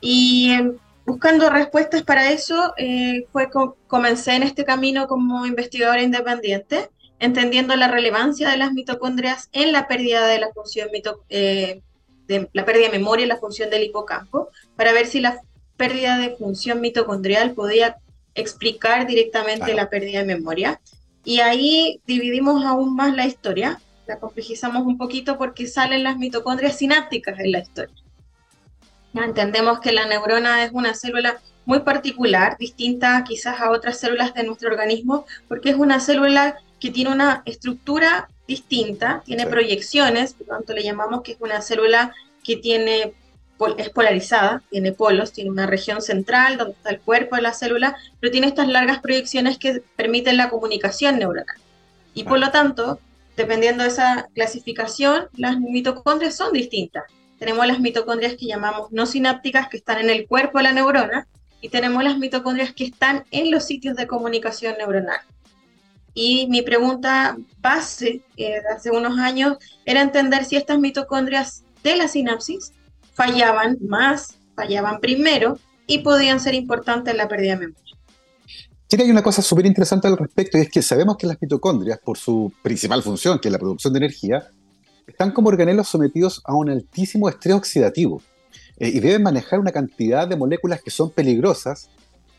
[0.00, 0.76] Y em,
[1.06, 3.48] buscando respuestas para eso, eh, fue
[3.86, 9.86] comencé en este camino como investigadora independiente, entendiendo la relevancia de las mitocondrias en la
[9.86, 10.88] pérdida de la función
[11.28, 11.80] eh,
[12.26, 15.40] de la pérdida de memoria y la función del hipocampo, para ver si la
[15.76, 17.96] pérdida de función mitocondrial podía
[18.34, 20.80] explicar directamente la pérdida de memoria.
[21.24, 26.76] Y ahí dividimos aún más la historia, la complejizamos un poquito porque salen las mitocondrias
[26.76, 27.94] sinápticas en la historia.
[29.12, 34.34] Ya entendemos que la neurona es una célula muy particular, distinta quizás a otras células
[34.34, 40.48] de nuestro organismo, porque es una célula que tiene una estructura distinta, tiene proyecciones, por
[40.48, 43.14] lo tanto le llamamos que es una célula que tiene
[43.78, 47.96] es polarizada, tiene polos, tiene una región central donde está el cuerpo de la célula,
[48.20, 51.56] pero tiene estas largas proyecciones que permiten la comunicación neuronal.
[52.14, 53.00] Y por lo tanto,
[53.36, 57.04] dependiendo de esa clasificación, las mitocondrias son distintas.
[57.38, 61.26] Tenemos las mitocondrias que llamamos no sinápticas, que están en el cuerpo de la neurona,
[61.60, 65.20] y tenemos las mitocondrias que están en los sitios de comunicación neuronal.
[66.14, 71.96] Y mi pregunta base eh, de hace unos años era entender si estas mitocondrias de
[71.96, 72.72] la sinapsis
[73.14, 77.96] fallaban más, fallaban primero y podían ser importantes en la pérdida de memoria.
[78.88, 81.98] Sí, hay una cosa súper interesante al respecto, y es que sabemos que las mitocondrias,
[81.98, 84.48] por su principal función, que es la producción de energía,
[85.06, 88.22] están como organelos sometidos a un altísimo estrés oxidativo
[88.78, 91.88] eh, y deben manejar una cantidad de moléculas que son peligrosas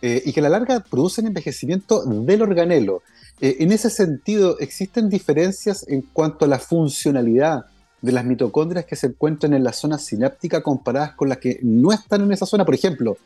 [0.01, 3.01] eh, y que a la larga producen envejecimiento del organelo.
[3.41, 7.65] Eh, en ese sentido, ¿existen diferencias en cuanto a la funcionalidad
[8.03, 11.93] de las mitocondrias que se encuentran en la zona sináptica comparadas con las que no
[11.93, 12.65] están en esa zona?
[12.65, 13.17] Por ejemplo,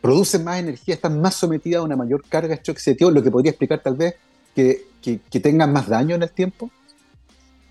[0.00, 3.80] producen más energía, están más sometidas a una mayor carga oxidativo, lo que podría explicar
[3.80, 4.16] tal vez
[4.52, 6.70] que, que, tengan más daño en el tiempo.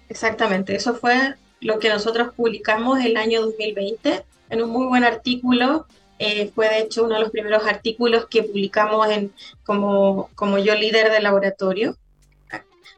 [0.08, 5.88] Exactamente, eso fue lo que nosotros publicamos el año 2020 en un muy buen artículo.
[6.20, 9.34] Eh, fue de hecho uno de los primeros artículos que publicamos en,
[9.66, 11.98] como, como yo líder del laboratorio,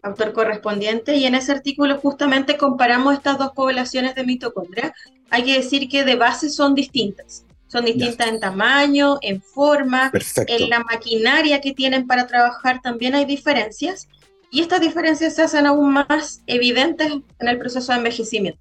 [0.07, 4.93] autor correspondiente, y en ese artículo justamente comparamos estas dos poblaciones de mitocondria.
[5.29, 7.45] Hay que decir que de base son distintas.
[7.67, 10.11] Son distintas en tamaño, en forma,
[10.47, 14.07] en la maquinaria que tienen para trabajar también hay diferencias.
[14.49, 18.59] Y estas diferencias se hacen aún más evidentes en el proceso de envejecimiento.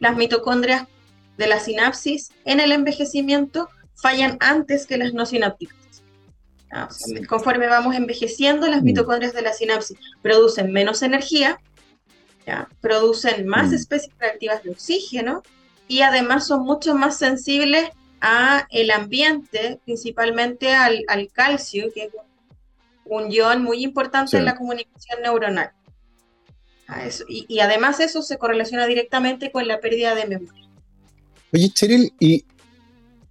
[0.00, 0.86] Las mitocondrias
[1.36, 5.76] de la sinapsis en el envejecimiento fallan antes que las no sinápticas.
[7.28, 8.84] Conforme vamos envejeciendo, las mm.
[8.84, 11.60] mitocondrias de la sinapsis producen menos energía,
[12.80, 13.74] producen más mm.
[13.74, 15.42] especies reactivas de oxígeno
[15.86, 17.88] y además son mucho más sensibles
[18.20, 22.10] a el ambiente, principalmente al, calcio, que es
[23.04, 25.70] un ion muy importante en la comunicación neuronal.
[27.28, 30.68] y, además eso se correlaciona directamente con la pérdida de memoria.
[31.52, 32.44] Oye, Cheryl, y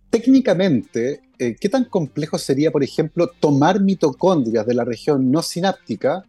[0.10, 6.24] técnicamente, eh, ¿qué tan complejo sería, por ejemplo, tomar mitocondrias de la región no sináptica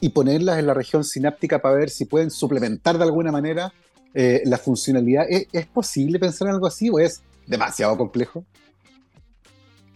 [0.00, 3.72] y ponerlas en la región sináptica para ver si pueden suplementar de alguna manera
[4.14, 5.26] eh, la funcionalidad?
[5.28, 8.44] ¿Es, posible pensar en algo así o es demasiado complejo?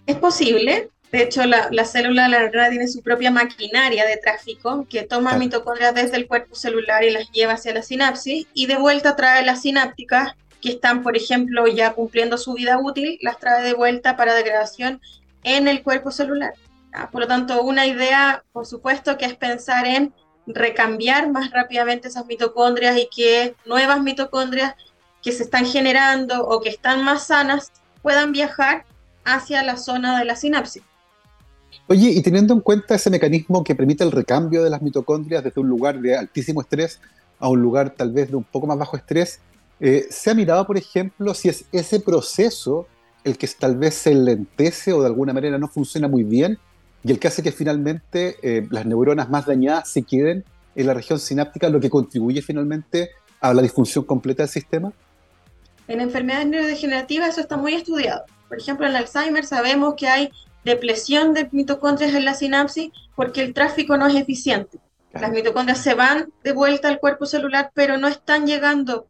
[0.06, 0.90] Es posible.
[1.10, 5.38] De hecho, la, célula de la neurona tiene su propia maquinaria de tráfico que toma
[5.38, 9.44] mitocondrias desde el cuerpo celular y las lleva hacia la sinapsis y de vuelta trae
[9.44, 10.32] las sinápticas
[10.64, 14.98] que están, por ejemplo, ya cumpliendo su vida útil, las trae de vuelta para degradación
[15.42, 16.54] en el cuerpo celular.
[17.12, 20.14] Por lo tanto, una idea, por supuesto, que es pensar en
[20.46, 24.74] recambiar más rápidamente esas mitocondrias y que nuevas mitocondrias
[25.22, 28.86] que se están generando o que están más sanas puedan viajar
[29.22, 30.82] hacia la zona de la sinapsis.
[31.88, 35.60] Oye, y teniendo en cuenta ese mecanismo que permite el recambio de las mitocondrias desde
[35.60, 37.02] un lugar de altísimo estrés
[37.38, 39.40] a un lugar tal vez de un poco más bajo estrés,
[39.86, 42.86] eh, ¿se ha mirado, por ejemplo, si es ese proceso
[43.22, 46.58] el que tal vez se lentece o de alguna manera no funciona muy bien
[47.02, 50.42] y el que hace que finalmente eh, las neuronas más dañadas se queden
[50.74, 53.10] en la región sináptica, lo que contribuye finalmente
[53.42, 54.90] a la disfunción completa del sistema?
[55.86, 58.24] En enfermedades neurodegenerativas eso está muy estudiado.
[58.48, 60.30] Por ejemplo, en Alzheimer sabemos que hay
[60.64, 64.78] depresión de mitocondrias en la sinapsis porque el tráfico no es eficiente.
[65.12, 69.08] Las mitocondrias se van de vuelta al cuerpo celular, pero no están llegando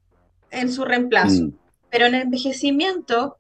[0.51, 1.45] en su reemplazo.
[1.45, 1.53] Mm.
[1.91, 3.37] Pero en el envejecimiento,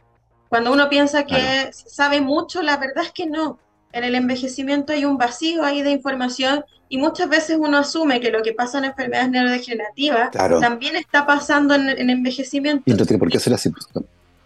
[0.49, 3.59] cuando uno piensa que sabe mucho, la verdad es que no.
[3.93, 8.31] En el envejecimiento hay un vacío ahí de información y muchas veces uno asume que
[8.31, 12.83] lo que pasa en enfermedades neurodegenerativas también está pasando en, en envejecimiento.
[12.87, 13.71] Y no tiene por qué ser así.
[13.71, 13.89] Pues,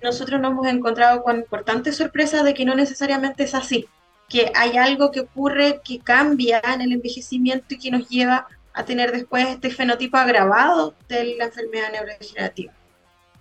[0.03, 3.87] nosotros nos hemos encontrado con importantes sorpresas de que no necesariamente es así,
[4.29, 8.47] que hay algo que ocurre que cambia en el envejecimiento y que nos lleva
[8.79, 12.73] a tener después este fenotipo agravado de la enfermedad neurodegenerativa.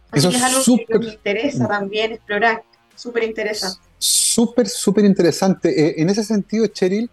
[0.10, 2.64] Así Eso es algo que nos interesa también explorar,
[2.96, 3.80] súper interesante.
[4.00, 5.70] Súper, súper interesante.
[5.70, 7.08] Eh, en ese sentido, Cheryl,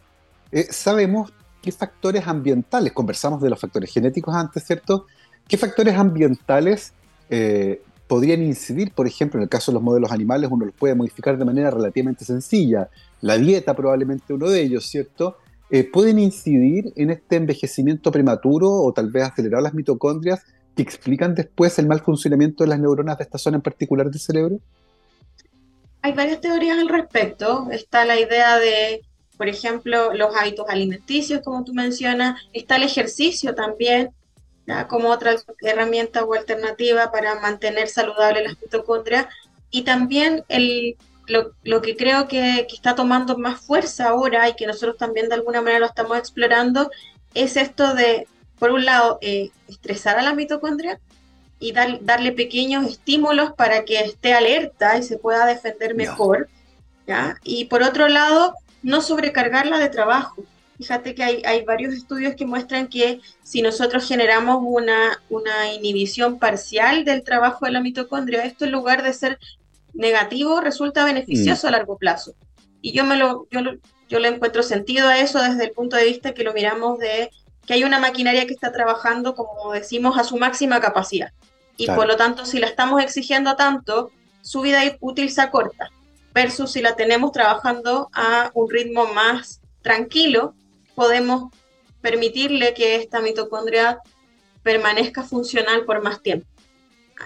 [0.53, 5.07] eh, sabemos qué factores ambientales, conversamos de los factores genéticos antes, ¿cierto?
[5.47, 6.95] ¿Qué factores ambientales
[7.29, 10.95] eh, podrían incidir, por ejemplo, en el caso de los modelos animales, uno los puede
[10.95, 12.89] modificar de manera relativamente sencilla,
[13.21, 15.37] la dieta probablemente uno de ellos, ¿cierto?
[15.77, 20.45] Eh, pueden incidir en este envejecimiento prematuro o tal vez acelerar las mitocondrias
[20.77, 24.21] que explican después el mal funcionamiento de las neuronas de esta zona en particular del
[24.21, 24.61] cerebro?
[26.03, 27.67] Hay varias teorías al respecto.
[27.73, 29.03] Está la idea de,
[29.37, 32.41] por ejemplo, los hábitos alimenticios, como tú mencionas.
[32.53, 34.11] Está el ejercicio también
[34.89, 39.27] como otra herramienta o alternativa para mantener saludables las mitocondrias.
[39.73, 44.97] Y también el, lo, que creo que, está tomando más fuerza ahora y que nosotros
[44.97, 46.91] también de alguna manera lo estamos explorando
[47.35, 48.27] es esto de,
[48.59, 51.01] por un lado, eh, estresar a la mitocondria
[51.59, 56.49] y darle pequeños estímulos para que esté alerta y se pueda defender mejor.
[57.07, 57.37] ¿ya?
[57.43, 60.45] Y por otro lado, no sobrecargarla de trabajo.
[60.77, 67.05] Fíjate que hay, varios estudios que muestran que si nosotros generamos una, una inhibición parcial
[67.05, 69.39] del trabajo de la mitocondria, esto en lugar de ser
[69.95, 71.69] negativo resulta beneficioso mm.
[71.69, 72.35] a largo plazo.
[72.81, 73.61] Y yo me lo, yo,
[74.09, 77.31] yo le encuentro sentido a eso desde el punto de vista que lo miramos de
[77.67, 81.33] que hay una maquinaria que está trabajando, como decimos, a su máxima capacidad.
[81.77, 84.11] Y por lo tanto, si la estamos exigiendo tanto,
[84.43, 85.91] su vida útil se acorta,
[86.33, 90.55] versus si la tenemos trabajando a un ritmo más tranquilo,
[90.95, 91.51] podemos
[92.01, 93.99] permitirle que esta mitocondria
[94.63, 96.47] permanezca funcional por más tiempo.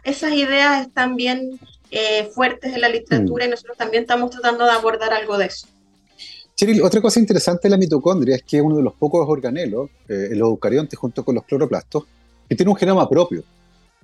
[0.04, 1.58] Esas ideas están bien
[1.90, 3.50] eh, fuertes en la literatura y mm.
[3.50, 5.66] nosotros también estamos tratando de abordar algo de eso.
[6.54, 9.90] Cheryl, otra cosa interesante de la mitocondria es que es uno de los pocos organelos,
[10.08, 12.04] eh, los eucariontes junto con los cloroplastos,
[12.48, 13.44] que tiene un genoma propio,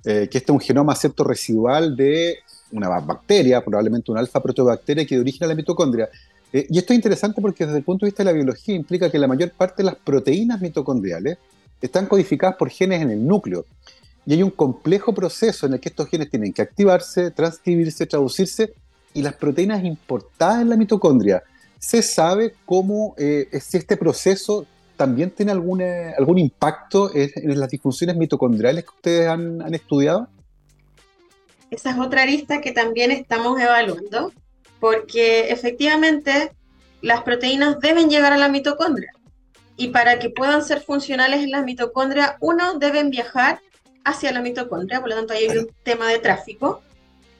[0.05, 2.37] eh, que este es un genoma cierto residual de
[2.71, 6.09] una bacteria, probablemente una alfa proteobacteria que origina la mitocondria.
[6.53, 9.09] Eh, y esto es interesante porque desde el punto de vista de la biología implica
[9.09, 11.37] que la mayor parte de las proteínas mitocondriales
[11.81, 13.65] están codificadas por genes en el núcleo.
[14.25, 18.73] Y hay un complejo proceso en el que estos genes tienen que activarse, transcribirse, traducirse,
[19.15, 21.41] y las proteínas importadas en la mitocondria.
[21.79, 28.17] ¿Se sabe cómo, eh, si este proceso también tiene alguna, algún impacto en, las disfunciones
[28.17, 30.27] mitocondriales que ustedes han, han estudiado?
[31.71, 34.31] Esa es otra arista que también estamos evaluando
[34.79, 36.51] porque efectivamente
[37.01, 39.11] las proteínas deben llegar a la mitocondria.
[39.77, 43.59] Y para que puedan ser funcionales en la mitocondria, uno, deben viajar
[44.05, 46.81] hacia la mitocondria, por lo tanto hay un tema de tráfico.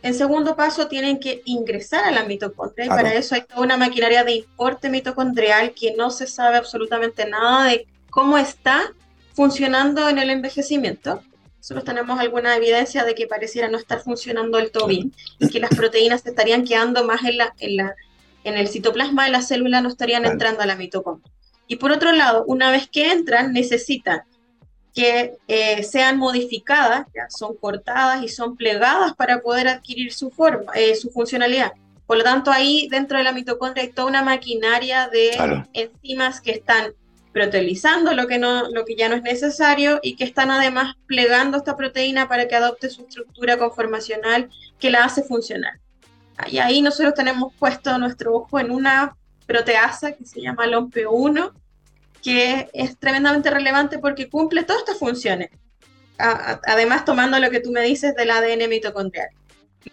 [0.02, 3.78] En segundo paso, tienen que ingresar a la mitocondria y para eso hay toda una
[3.78, 8.94] maquinaria de importe mitocondrial que no se sabe absolutamente nada de cómo está
[9.34, 11.22] funcionando en el envejecimiento.
[11.58, 15.60] Nosotros tenemos alguna evidencia de que pareciera no estar funcionando del todo bien y que
[15.60, 17.96] las proteínas se estarían quedando más en, la, en, la,
[18.44, 21.32] en el citoplasma de la célula, no estarían entrando a la mitocondria.
[21.68, 24.22] Y por otro lado, una vez que entran, necesitan
[24.96, 30.72] que eh, sean modificadas, ya son cortadas y son plegadas para poder adquirir su forma,
[30.74, 31.74] eh, su funcionalidad.
[32.08, 36.52] Por lo tanto, ahí dentro de la mitocondria hay toda una maquinaria de enzimas que
[36.52, 36.94] están
[37.34, 41.58] proteolizando lo que, no, lo que ya no es necesario y que están además plegando
[41.58, 45.74] esta proteína para que adopte su estructura conformacional que la hace funcionar.
[46.50, 51.52] Y ahí nosotros tenemos puesto nuestro ojo en una proteasa que se llama LOMP1,
[52.26, 55.52] que es tremendamente relevante porque cumple todas estas funciones.
[56.18, 59.28] además, tomando lo que tú me dices del ADN mitocondrial.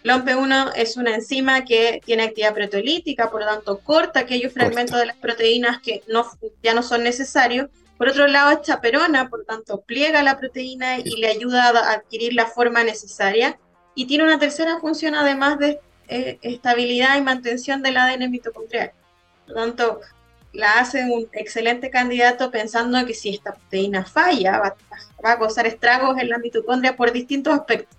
[0.03, 5.05] LOMP1 es una enzima que tiene actividad proteolítica, por lo tanto corta aquellos fragmentos de
[5.05, 6.25] las proteínas que no,
[6.63, 7.69] ya no son necesarios.
[7.99, 11.93] Por otro lado, es chaperona, por lo tanto pliega la proteína y le ayuda a
[11.93, 13.59] adquirir la forma necesaria.
[13.93, 18.91] Y tiene una tercera función además de eh, estabilidad y mantención del ADN mitocondrial.
[19.45, 19.99] Por lo tanto,
[20.53, 24.75] la hace un excelente candidato pensando que si esta proteína falla, va,
[25.23, 27.97] a causar estragos en la mitocondria por distintos aspectos.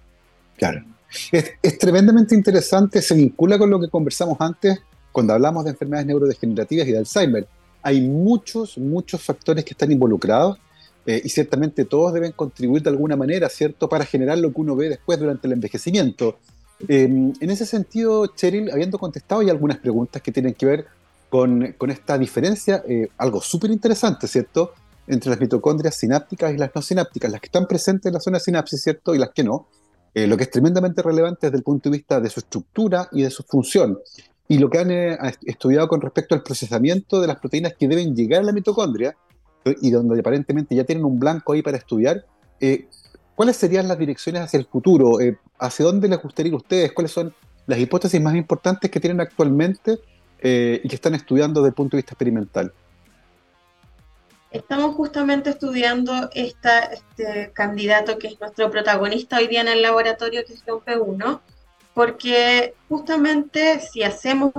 [0.56, 0.84] Claro.
[1.30, 4.80] Es, tremendamente interesante, se vincula con lo que conversamos antes
[5.12, 7.46] cuando hablamos de enfermedades neurodegenerativas y de Alzheimer.
[7.82, 10.58] Hay muchos, muchos factores que están involucrados
[11.06, 14.74] eh, y ciertamente todos deben contribuir de alguna manera, ¿cierto?, para generar lo que uno
[14.74, 16.38] ve después durante el envejecimiento.
[16.88, 20.86] Eh, en ese sentido, Cheryl, habiendo contestado hay algunas preguntas que tienen que ver
[21.34, 24.72] con, con esta diferencia, eh, algo súper interesante, ¿cierto?,
[25.08, 28.38] entre las mitocondrias sinápticas y las no sinápticas, las que están presentes en la zona
[28.38, 29.66] de sinapsis, ¿cierto?, y las que no.
[30.14, 33.22] Eh, lo que es tremendamente relevante desde el punto de vista de su estructura y
[33.22, 33.98] de su función.
[34.46, 38.14] Y lo que han eh, estudiado con respecto al procesamiento de las proteínas que deben
[38.14, 39.16] llegar a la mitocondria,
[39.82, 42.24] y donde aparentemente ya tienen un blanco ahí para estudiar,
[42.60, 42.86] eh,
[43.34, 45.18] ¿cuáles serían las direcciones hacia el futuro?
[45.58, 46.92] ¿Hacia dónde les gustaría ir ustedes?
[46.92, 47.34] ¿Cuáles son
[47.66, 49.98] las hipótesis más importantes que tienen actualmente
[50.44, 52.72] y que están estudiando desde el punto de vista experimental?
[54.50, 60.44] Estamos justamente estudiando esta, este candidato que es nuestro protagonista hoy día en el laboratorio,
[60.46, 61.40] que es el P1,
[61.92, 64.52] porque justamente si hacemos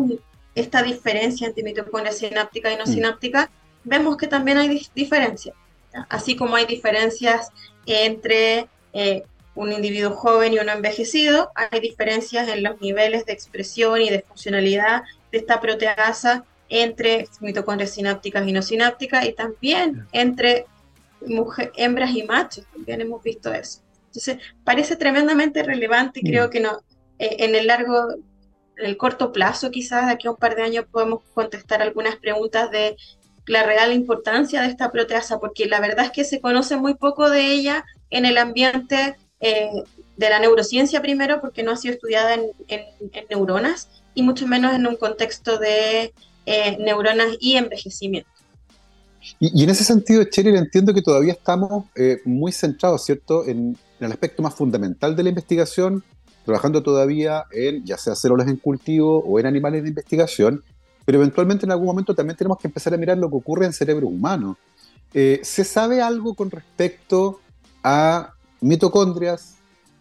[0.53, 2.87] esta diferencia entre mitocondria sináptica y no mm.
[2.87, 3.49] sináptica,
[3.83, 5.55] vemos que también hay diferencias.
[6.09, 7.51] Así como hay diferencias
[7.85, 9.23] entre eh,
[9.53, 14.21] un individuo joven y uno envejecido, hay diferencias en los niveles de expresión y de
[14.21, 15.03] funcionalidad
[15.35, 20.65] de esta proteasa entre mitocondrias sinápticas y no sinápticas y también entre
[21.75, 23.81] hembras y machos, también hemos visto eso.
[24.07, 26.49] Entonces, parece tremendamente relevante y creo mm.
[26.49, 26.79] que no,
[27.19, 28.13] eh, en el largo,
[28.77, 32.15] en el corto plazo, quizás de aquí a un par de años podemos contestar algunas
[32.15, 32.95] preguntas de
[33.47, 37.29] la real importancia de esta proteasa, porque la verdad es que se conoce muy poco
[37.29, 39.83] de ella en el ambiente eh,
[40.15, 44.73] de la neurociencia primero, porque no ha sido estudiada en, en neuronas, y mucho menos
[44.73, 46.13] en un contexto de
[46.45, 48.29] eh, neuronas y envejecimiento.
[49.39, 54.11] Y, en ese sentido, Cheryl, entiendo que todavía estamos eh, muy centrados, ¿cierto?, en, el
[54.11, 56.03] aspecto más fundamental de la investigación,
[56.43, 60.63] trabajando todavía en ya sea células en cultivo o en animales de investigación,
[61.05, 63.73] pero eventualmente en algún momento también tenemos que empezar a mirar lo que ocurre en
[63.73, 64.57] cerebro humano.
[65.13, 67.39] Eh, ¿Se sabe algo con respecto
[67.83, 69.54] a mitocondrias,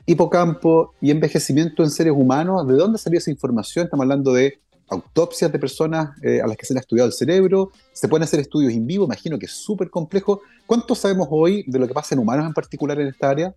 [0.06, 2.66] hipocampo y envejecimiento en seres humanos?
[2.66, 3.84] ¿De dónde salió esa información?
[3.84, 7.14] Estamos hablando de autopsias de personas eh, a las que se le ha estudiado el
[7.14, 10.42] cerebro, se pueden hacer estudios in vivo, imagino que es súper complejo.
[10.66, 13.54] ¿Cuánto sabemos hoy de lo que pasa en humanos en particular en esta área?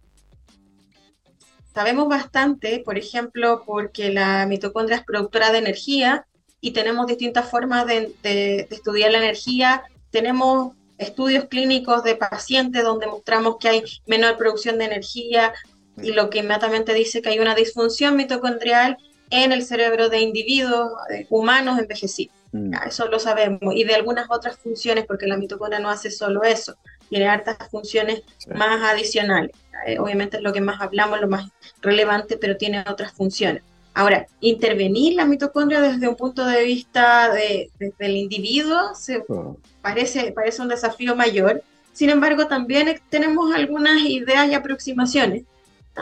[1.73, 6.25] Sabemos bastante, por ejemplo, porque la mitocondria es productora de energía
[6.59, 9.83] y tenemos distintas formas de estudiar la energía.
[10.09, 15.53] Tenemos estudios clínicos de pacientes donde mostramos que hay menor producción de energía
[16.01, 18.97] y lo que inmediatamente dice que hay una disfunción mitocondrial
[19.29, 20.91] en el cerebro de individuos
[21.29, 22.35] humanos envejecidos.
[22.51, 22.73] Mm.
[22.87, 23.75] Eso lo sabemos.
[23.75, 26.75] Y de algunas otras funciones, porque la mitocondria no hace solo eso,
[27.09, 28.21] tiene hartas funciones
[28.53, 29.51] más adicionales.
[29.85, 31.49] Eh, obviamente es lo que más hablamos, lo más
[31.81, 33.63] relevante, pero tiene otras funciones.
[33.93, 39.53] Ahora, intervenir la mitocondria desde un punto de vista de, del individuo se ah.
[39.81, 41.63] parece, parece un desafío mayor.
[41.93, 45.43] Sin embargo, también tenemos algunas ideas y aproximaciones.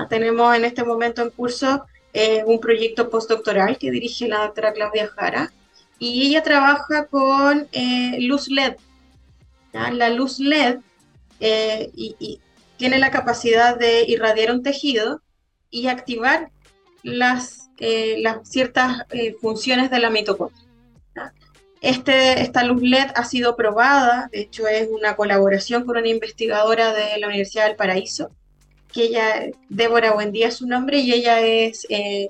[0.10, 5.08] Tenemos en este momento en curso eh, un proyecto postdoctoral que dirige la doctora Claudia
[5.08, 5.52] Jara,
[5.98, 8.76] y ella trabaja con eh, luz LED.
[9.74, 10.80] La luz LED
[11.40, 12.40] eh, y,
[12.78, 15.22] tiene la capacidad de irradiar un tejido
[15.70, 16.52] y activar
[17.04, 19.04] las, las ciertas
[19.42, 20.66] funciones de la mitocondria.
[21.82, 26.94] Este, esta luz LED ha sido probada, de hecho es una colaboración con una investigadora
[26.94, 28.32] de la Universidad del Paraíso,
[28.96, 32.30] que ella, Débora Buendía es su nombre, y ella es eh,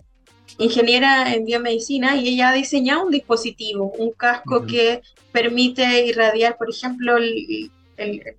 [0.58, 5.02] ingeniera en biomedicina y ella ha diseñado un dispositivo, un casco que
[5.32, 7.72] permite irradiar, por ejemplo, el,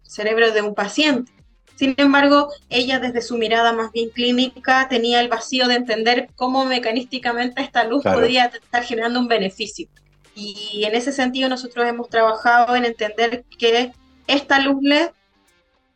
[0.03, 1.33] cerebro de un paciente.
[1.77, 6.65] Sin embargo, ella desde su mirada más bien clínica tenía el vacío de entender cómo
[6.65, 9.89] mecanísticamente esta luz podía estar generando un beneficio.
[10.35, 13.93] Y en ese sentido nosotros hemos trabajado en entender que
[14.27, 15.09] esta luz LED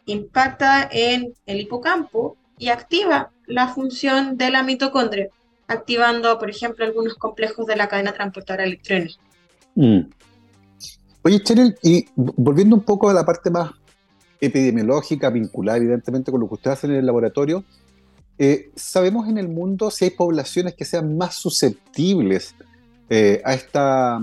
[0.07, 5.29] impacta en el hipocampo y activa la función de la mitocondria.
[5.69, 9.15] activando, por ejemplo, algunos complejos de la cadena transportadora electrónica.
[9.77, 10.01] Mm.
[11.23, 13.71] Oye, Cheryl, y volviendo un poco a la parte más
[14.41, 17.63] epidemiológica, vinculada evidentemente con lo que ustedes hacen en el laboratorio,
[18.37, 22.55] eh, ¿sabemos en el mundo si hay poblaciones que sean más susceptibles
[23.09, 24.21] eh, a esta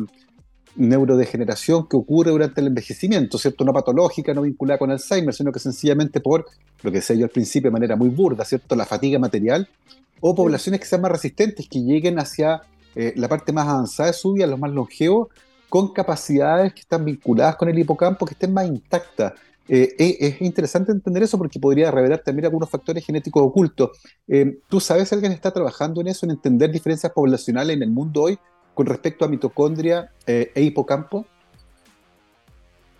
[0.77, 3.65] neurodegeneración que ocurre durante el envejecimiento, ¿cierto?
[3.65, 6.45] No patológica, no vinculada con Alzheimer, sino que sencillamente por,
[6.83, 8.75] lo que decía yo al principio de manera muy burda, ¿cierto?
[8.75, 9.67] La fatiga material,
[10.21, 12.61] o poblaciones que sean más resistentes, que lleguen hacia
[12.95, 15.27] eh, la parte más avanzada de su vida, los más longevos,
[15.69, 19.33] con capacidades que están vinculadas con el hipocampo, que estén más intactas.
[19.69, 23.89] Eh, es interesante entender eso porque podría revelar también algunos factores genéticos ocultos.
[24.27, 27.89] Eh, ¿Tú sabes si alguien está trabajando en eso, en entender diferencias poblacionales en el
[27.89, 28.39] mundo hoy
[28.77, 31.25] con respecto a mitocondria eh, e hipocampo?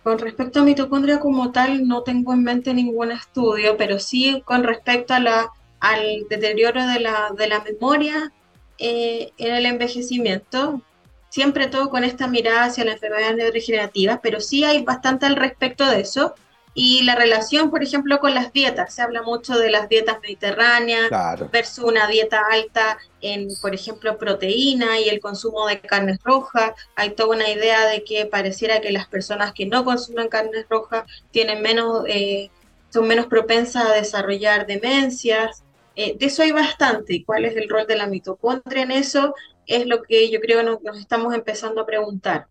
[0.02, 4.64] Con respecto a mitocondria como tal, no tengo en mente ningún estudio, pero sí con
[4.64, 8.32] respecto a la, al deterioro de la, de la memoria
[8.78, 10.82] en el envejecimiento,
[11.28, 15.86] siempre todo con esta mirada hacia la enfermedad neurodegenerativa, pero sí hay bastante al respecto
[15.86, 16.34] de eso.
[16.80, 18.94] Y la relación, por ejemplo, con las dietas.
[18.94, 21.10] Se habla mucho de las dietas mediterráneas
[21.50, 26.74] versus una dieta alta en, por ejemplo, proteína y el consumo de carnes rojas.
[26.94, 31.02] Hay toda una idea de que pareciera que las personas que no consumen carnes rojas
[31.32, 32.48] tienen menos, eh,
[32.90, 35.64] son menos propensas a desarrollar demencias.
[35.96, 37.12] Eh, de eso hay bastante.
[37.12, 39.34] ¿Y cuál es el rol de la mitocondria en eso?
[39.66, 42.46] Es lo que yo creo nos, nos estamos empezando a preguntar.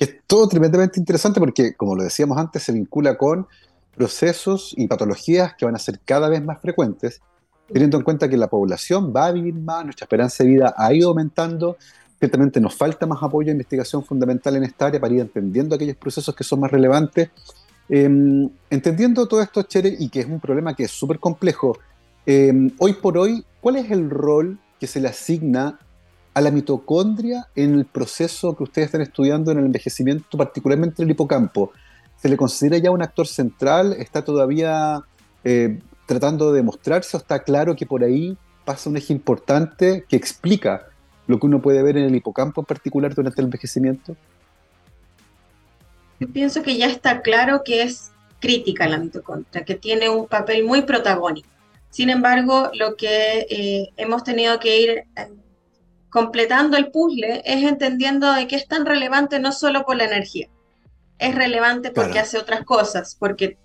[0.00, 3.46] Es todo tremendamente interesante porque, como lo decíamos antes, se vincula con
[3.94, 7.20] procesos y patologías que van a ser cada vez más frecuentes,
[7.70, 10.94] teniendo en cuenta que la población va a vivir más, nuestra esperanza de vida ha
[10.94, 11.76] ido aumentando,
[12.18, 15.96] ciertamente nos falta más apoyo e investigación fundamental en esta área para ir entendiendo aquellos
[15.96, 17.28] procesos que son más relevantes.
[17.90, 21.78] Em, entendiendo todo esto, Chere, y que es un problema que es súper complejo,
[22.24, 25.78] em, hoy por hoy, ¿cuál es el rol que se le asigna
[26.32, 31.08] a la mitocondria en el proceso que ustedes están estudiando en el envejecimiento, particularmente en
[31.08, 31.72] el hipocampo?
[32.16, 33.94] ¿Se le considera ya un actor central?
[33.98, 35.00] ¿Está todavía
[35.44, 40.16] eh, tratando de demostrarse o está claro que por ahí pasa un eje importante que
[40.16, 40.86] explica
[41.26, 44.16] lo que uno puede ver en el hipocampo en particular durante el envejecimiento?
[46.18, 48.10] Yo pienso que ya está claro que es
[48.40, 51.48] crítica la mitocondria, que tiene un papel muy protagónico.
[51.90, 55.28] Sin embargo, lo que eh, hemos tenido que ir eh,
[56.10, 60.48] completando el puzzle es entendiendo de que es tan relevante no solo por la energía,
[61.18, 63.56] es relevante porque hace otras cosas, porque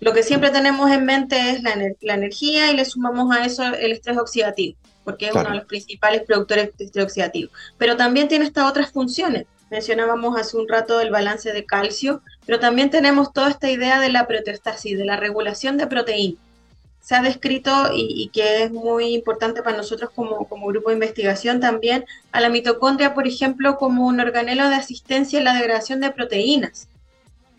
[0.00, 1.72] lo que siempre tenemos en mente es la,
[2.14, 6.22] energía y le sumamos a eso el estrés oxidativo, porque es uno de los principales
[6.22, 7.50] productores de estrés oxidativo.
[7.78, 9.46] Pero también tiene estas otras funciones.
[9.70, 14.10] Mencionábamos hace un rato el balance de calcio, pero también tenemos toda esta idea de
[14.10, 16.47] la proteostasis, de la regulación de proteínas
[17.08, 22.04] se ha descrito y, que es muy importante para nosotros como, grupo de investigación también,
[22.32, 26.86] a la mitocondria, por ejemplo, como un organelo de asistencia en la degradación de proteínas.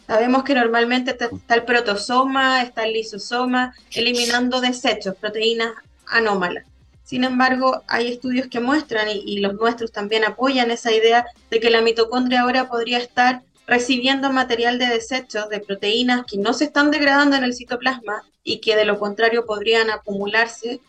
[0.06, 5.72] Sabemos que normalmente está el protosoma, está el lisosoma, eliminando desechos, proteínas
[6.06, 6.66] anómalas.
[7.04, 11.72] Sin embargo, hay estudios que muestran, y los nuestros también apoyan esa idea, de que
[11.72, 16.90] la mitocondria ahora podría estar recibiendo material de desechos de proteínas que no se están
[16.90, 20.82] degradando en el citoplasma y que de lo contrario podrían acumularse,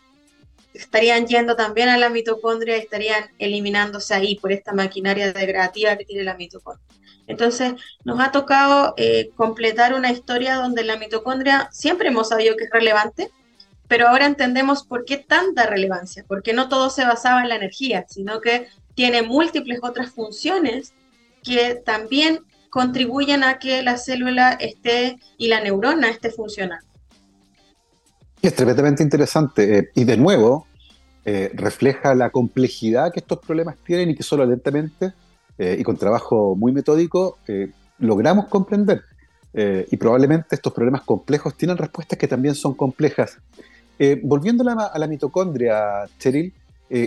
[0.73, 6.05] estarían yendo también a la mitocondria y estarían eliminándose ahí por esta maquinaria degradativa que
[6.05, 6.83] tiene la mitocondria.
[7.27, 7.73] Entonces,
[8.03, 12.71] nos ha tocado eh, completar una historia donde la mitocondria siempre hemos sabido que es
[12.71, 13.29] relevante,
[13.87, 18.05] pero ahora entendemos por qué tanta relevancia, porque no todo se basaba en la energía,
[18.09, 20.93] sino que tiene múltiples otras funciones
[21.43, 22.39] que también
[22.71, 26.85] contribuyen a que la célula esté y la neurona esté funcionando.
[28.41, 28.59] Es
[29.01, 30.65] interesante eh, y de nuevo
[31.25, 35.13] eh, refleja la complejidad que estos problemas tienen y que solo lentamente
[35.59, 37.37] eh, y con trabajo muy metódico
[37.99, 39.03] logramos comprender.
[39.53, 43.37] y probablemente estos problemas complejos tienen respuestas que también son complejas.
[44.23, 46.53] volviendo a la, mitocondria, Cheryl,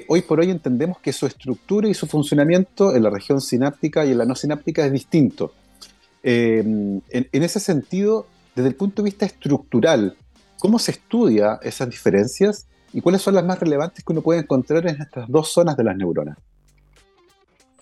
[0.08, 4.12] hoy por hoy entendemos que su estructura y su funcionamiento en la región sináptica y
[4.12, 5.52] en la no sináptica es distinto.
[6.22, 10.16] en, ese sentido, desde el punto de vista estructural,
[10.64, 14.86] ¿Cómo se estudia esas diferencias y cuáles son las más relevantes que uno puede encontrar
[14.86, 16.38] en estas dos zonas de las neuronas?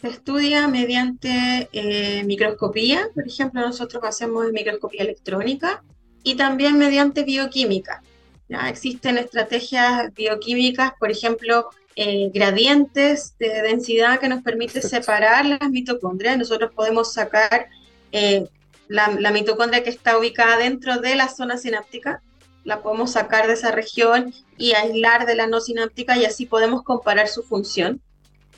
[0.00, 5.84] Se estudia mediante eh, microscopía, por ejemplo, nosotros hacemos microscopía electrónica
[6.24, 8.02] y también mediante bioquímica.
[8.48, 8.68] ¿ya?
[8.68, 16.38] Existen estrategias bioquímicas, por ejemplo, eh, gradientes de densidad que nos permite separar las mitocondrias.
[16.38, 17.68] Nosotros podemos sacar
[18.12, 18.46] eh,
[18.88, 22.22] la, la mitocondria que está ubicada dentro de la zona sináptica
[22.64, 26.82] la podemos sacar de esa región y aislar de la no sináptica y así podemos
[26.82, 28.00] comparar su función.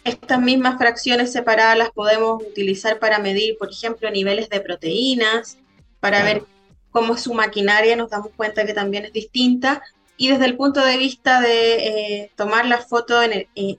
[0.04, 5.56] Estas mismas fracciones separadas las podemos utilizar para medir, por ejemplo, niveles de proteínas,
[6.00, 6.42] para ver
[6.90, 9.82] cómo es su maquinaria, nos damos cuenta que también es distinta.
[10.16, 11.86] Y desde el punto de vista de
[12.22, 13.76] eh, tomar la foto en, el, eh,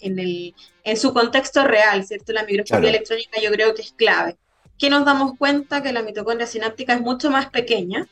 [0.00, 0.54] en, el,
[0.84, 2.32] en, su contexto real, ¿cierto?
[2.32, 4.36] La microscopía electrónica yo creo que es clave.
[4.78, 8.08] Que nos damos cuenta que la mitocondria sináptica es mucho más pequeña,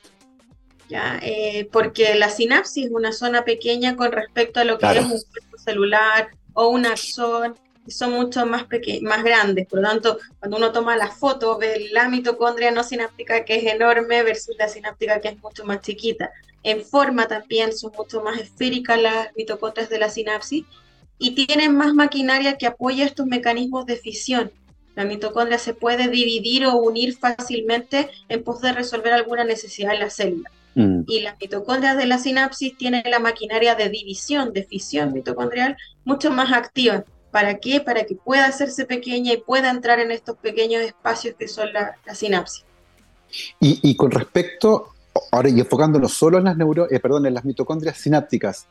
[0.88, 1.18] ¿ya?
[1.22, 5.10] Eh, porque la sinapsis es una zona pequeña con respecto a lo que es un
[5.10, 7.56] cuerpo celular o un axón,
[7.88, 8.66] son mucho más,
[9.02, 9.66] más grandes.
[9.66, 13.64] Por lo tanto, cuando uno toma la foto, ve la mitocondria no sináptica que es
[13.64, 16.30] enorme versus la sináptica que es mucho más chiquita.
[16.62, 20.64] En forma también son mucho más esféricas las mitocondrias de la sinapsis
[21.18, 24.50] y tienen más maquinaria que apoya estos mecanismos de fisión.
[24.94, 30.00] La mitocondria se puede dividir o unir fácilmente en pos de resolver alguna necesidad en
[30.00, 30.50] la célula.
[30.74, 31.02] Mm.
[31.06, 36.30] Y las mitocondrias de la sinapsis tienen la maquinaria de división, de fisión mitocondrial, mucho
[36.30, 37.04] más activa.
[37.32, 37.80] ¿Para qué?
[37.80, 41.96] Para que pueda hacerse pequeña y pueda entrar en estos pequeños espacios que son la,
[42.14, 42.64] sinapsis.
[43.58, 44.90] Y, con respecto,
[45.30, 48.66] ahora y enfocándonos solo en las neuro, eh, perdón, en las mitocondrias sinápticas,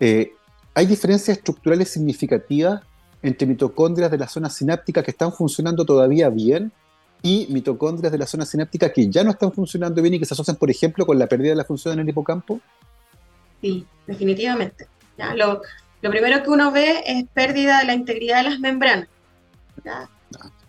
[0.00, 0.32] eh,
[0.74, 2.82] ¿hay diferencias estructurales significativas
[3.22, 6.72] entre mitocondrias de la zona sináptica que están funcionando todavía bien
[7.22, 10.34] y mitocondrias de la zona sináptica que ya no están funcionando bien y que se
[10.34, 12.60] asocian, por ejemplo, con la pérdida de la función en el hipocampo?
[13.60, 14.88] Sí, definitivamente.
[15.16, 15.60] Ya, lo,
[16.08, 19.08] primero que uno ve es pérdida de la integridad de las membranas.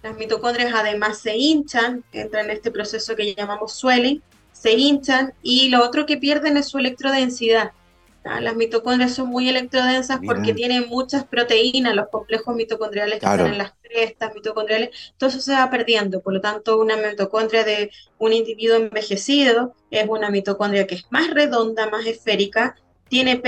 [0.03, 4.21] Las mitocondrias además se hinchan, entran en este proceso que llamamos swelling,
[4.51, 7.71] se hinchan y lo otro que pierden es su electrodensidad.
[8.23, 13.57] Las mitocondrias son muy electrodensas porque tienen muchas proteínas, los complejos mitocondriales que están en
[13.57, 16.21] las crestas mitocondriales, todo eso se va perdiendo.
[16.21, 21.31] Por lo tanto, una mitocondria de un individuo envejecido es una mitocondria que es más
[21.31, 22.75] redonda, más esférica,
[23.11, 23.41] tiene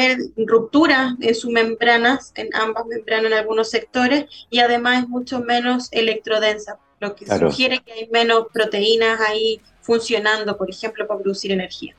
[0.46, 5.88] rupturas en sus membranas, en ambas membranas en algunos sectores, y además es mucho menos
[5.94, 11.96] electrodensa, lo que sugiere que hay menos proteínas ahí funcionando, por ejemplo, para producir energía.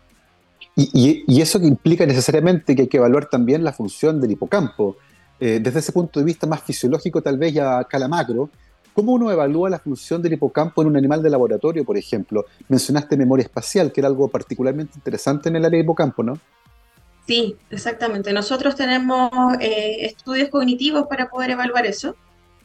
[0.77, 4.99] Y, eso que implica necesariamente que hay que evaluar también la función del hipocampo.
[5.41, 8.51] Eh, desde ese punto de vista más fisiológico, tal vez ya a escala macro,
[8.93, 12.45] ¿cómo uno evalúa la función del hipocampo en un animal de laboratorio, por ejemplo?
[12.69, 16.39] Mencionaste memoria espacial, que era algo particularmente interesante en el área de hipocampo, ¿no?
[17.27, 18.33] Sí, exactamente.
[18.33, 22.17] Nosotros tenemos eh, estudios cognitivos para poder evaluar eso.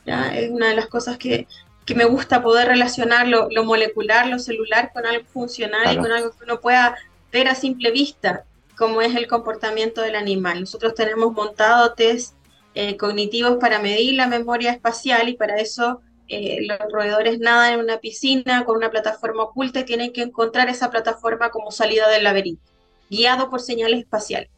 [0.06, 0.36] ¿ya?
[0.36, 1.48] Es una de las cosas que,
[1.86, 6.30] que me gusta poder relacionar lo, molecular, lo celular con algo funcional y con algo
[6.32, 6.96] que uno pueda
[7.32, 8.46] ver a simple vista
[8.78, 10.60] cómo es el comportamiento del animal.
[10.60, 12.36] Nosotros tenemos montado test
[12.76, 17.80] eh, cognitivos para medir la memoria espacial y para eso eh, los roedores nadan en
[17.80, 22.24] una piscina con una plataforma oculta y tienen que encontrar esa plataforma como salida del
[22.24, 22.69] laberinto,
[23.10, 24.50] guiado por señales espaciales.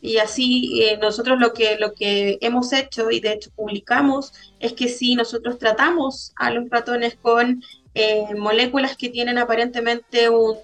[0.00, 4.74] Y así eh, nosotros lo que, lo que hemos hecho y de hecho publicamos es
[4.74, 7.62] que si nosotros tratamos a los ratones con
[8.36, 10.56] moléculas que tienen aparentemente un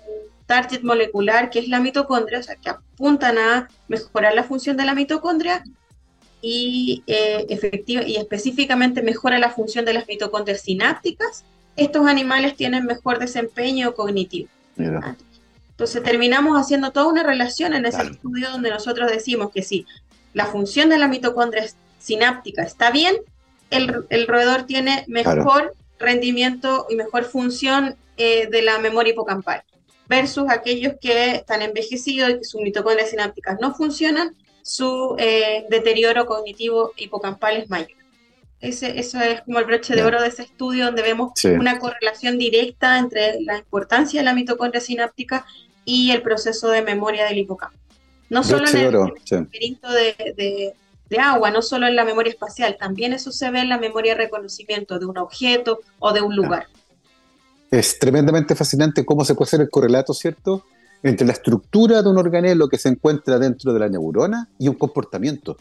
[0.50, 4.84] target molecular, que es la mitocondria, o sea, que apuntan a mejorar la función de
[4.84, 5.62] la mitocondria
[6.42, 7.46] y, eh,
[7.86, 11.44] y específicamente mejora la función de las mitocondrias sinápticas,
[11.76, 14.48] estos animales tienen mejor desempeño cognitivo.
[14.80, 15.14] Ah,
[15.80, 19.86] entonces terminamos haciendo toda una relación en ese estudio donde nosotros decimos que si
[20.34, 21.64] la función de la mitocondria
[21.98, 23.16] sináptica está bien,
[23.70, 29.62] el, el roedor tiene mejor rendimiento y mejor función eh, de la memoria hipocampal
[30.06, 36.26] versus aquellos que están envejecidos y que sus mitocondrias sinápticas no funcionan, su eh, deterioro
[36.26, 37.96] cognitivo hipocampal es mayor.
[38.60, 42.36] Ese, eso es como el broche de oro de ese estudio donde vemos una correlación
[42.36, 45.46] directa entre la importancia de la mitocondria sináptica
[45.84, 47.78] y el proceso de memoria del hipocampo.
[48.28, 50.74] No solo en el, laberinto de,
[51.08, 54.14] de, agua, no solo en la memoria espacial, también eso se ve en la memoria
[54.14, 56.66] de reconocimiento de un objeto o de un lugar.
[57.70, 60.64] Es tremendamente fascinante cómo se puede hacer el correlato, ¿cierto?,
[61.02, 64.74] entre la estructura de un organelo que se encuentra dentro de la neurona y un
[64.74, 65.56] comportamiento,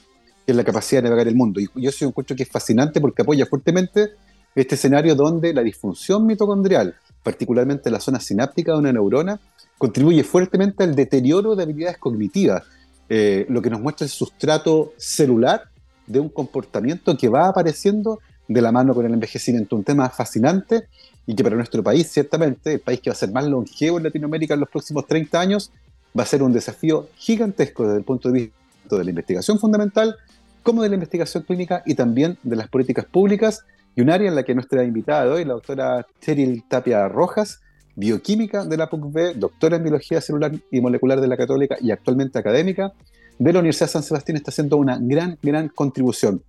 [0.46, 1.60] que es la capacidad de navegar el mundo.
[1.60, 4.12] Y yo sí encuentro que es fascinante porque apoya fuertemente
[4.56, 9.40] este escenario donde la disfunción mitocondrial, particularmente la zona sináptica de una neurona,
[9.80, 12.64] contribuye fuertemente al deterioro de habilidades cognitivas,
[13.08, 15.64] eh, lo que nos muestra el sustrato celular
[16.06, 19.76] de un comportamiento que va apareciendo de la mano con el envejecimiento.
[19.76, 20.84] Un tema fascinante
[21.26, 24.04] y que para nuestro país, ciertamente, el país que va a ser más longevo en
[24.04, 25.72] Latinoamérica en los próximos 30 años,
[26.18, 30.16] va a ser un desafío gigantesco desde el punto de vista de la investigación fundamental,
[30.62, 33.64] como de la investigación clínica y también de las políticas públicas,
[33.96, 37.62] y un área en la que nuestra invitada de hoy, la doctora Cheryl Tapia Rojas,
[37.96, 42.40] bioquímica de la PUCB, doctora en biología celular y molecular de la Católica y actualmente
[42.40, 42.94] académica
[43.38, 46.44] de la Universidad de San Sebastián, está haciendo una gran, gran contribución.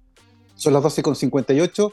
[0.56, 1.92] Son las 12.58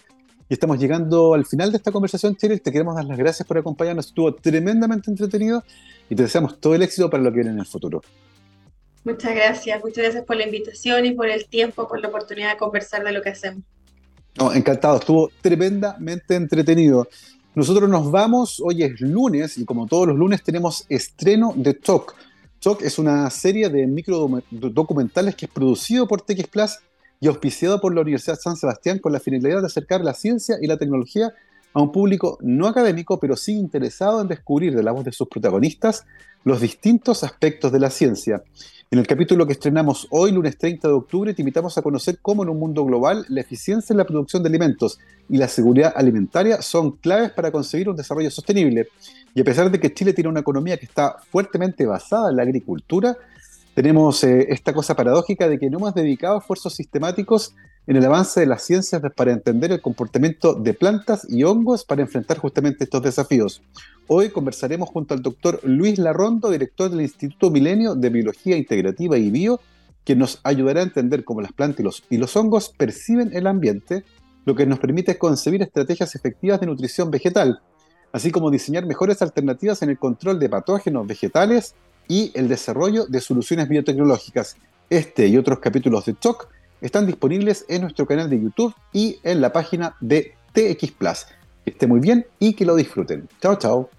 [0.49, 2.61] y estamos llegando al final de esta conversación, Cheryl.
[2.61, 4.07] Te queremos dar las gracias por acompañarnos.
[4.07, 5.63] Estuvo tremendamente entretenido
[6.09, 8.01] y te deseamos todo el éxito para lo que viene en el futuro.
[9.03, 12.57] Muchas gracias, muchas gracias por la invitación y por el tiempo, por la oportunidad de
[12.57, 13.63] conversar de lo que hacemos.
[14.37, 17.07] No, encantado, estuvo tremendamente entretenido.
[17.57, 22.13] Nosotros nos vamos, hoy es lunes y como todos los lunes tenemos estreno de Talk.
[22.59, 26.77] Talk es una serie de micro documentales que es producido por TX Plus
[27.19, 30.67] y auspiciado por la Universidad San Sebastián con la finalidad de acercar la ciencia y
[30.67, 31.33] la tecnología
[31.73, 35.27] a un público no académico, pero sí interesado en descubrir de la voz de sus
[35.27, 36.05] protagonistas
[36.43, 38.43] los distintos aspectos de la ciencia.
[38.89, 42.43] En el capítulo que estrenamos hoy, lunes 30 de octubre, te invitamos a conocer cómo
[42.43, 46.61] en un mundo global la eficiencia en la producción de alimentos y la seguridad alimentaria
[46.61, 48.87] son claves para conseguir un desarrollo sostenible.
[49.35, 52.43] Y a pesar de que Chile tiene una economía que está fuertemente basada en la
[52.43, 53.17] agricultura,
[53.73, 57.53] tenemos eh, esta cosa paradójica de que no hemos dedicado esfuerzos sistemáticos
[57.87, 62.01] en el avance de las ciencias para entender el comportamiento de plantas y hongos para
[62.01, 63.61] enfrentar justamente estos desafíos.
[64.07, 69.31] Hoy conversaremos junto al doctor Luis Larrondo, director del Instituto Milenio de Biología Integrativa y
[69.31, 69.61] Bio,
[70.03, 74.03] que nos ayudará a entender cómo las plantas y los, hongos perciben el ambiente,
[74.45, 77.61] lo que nos permite concebir estrategias efectivas de nutrición vegetal,
[78.11, 81.75] así como diseñar mejores alternativas en el control de patógenos vegetales
[82.09, 84.57] y el desarrollo de soluciones biotecnológicas.
[84.89, 86.47] Este y otros capítulos de TOC
[86.81, 91.25] están disponibles en nuestro canal de YouTube y en la página de TX Plus.
[91.63, 93.27] Que esté muy bien y que lo disfruten.
[93.41, 93.96] Chao, chao.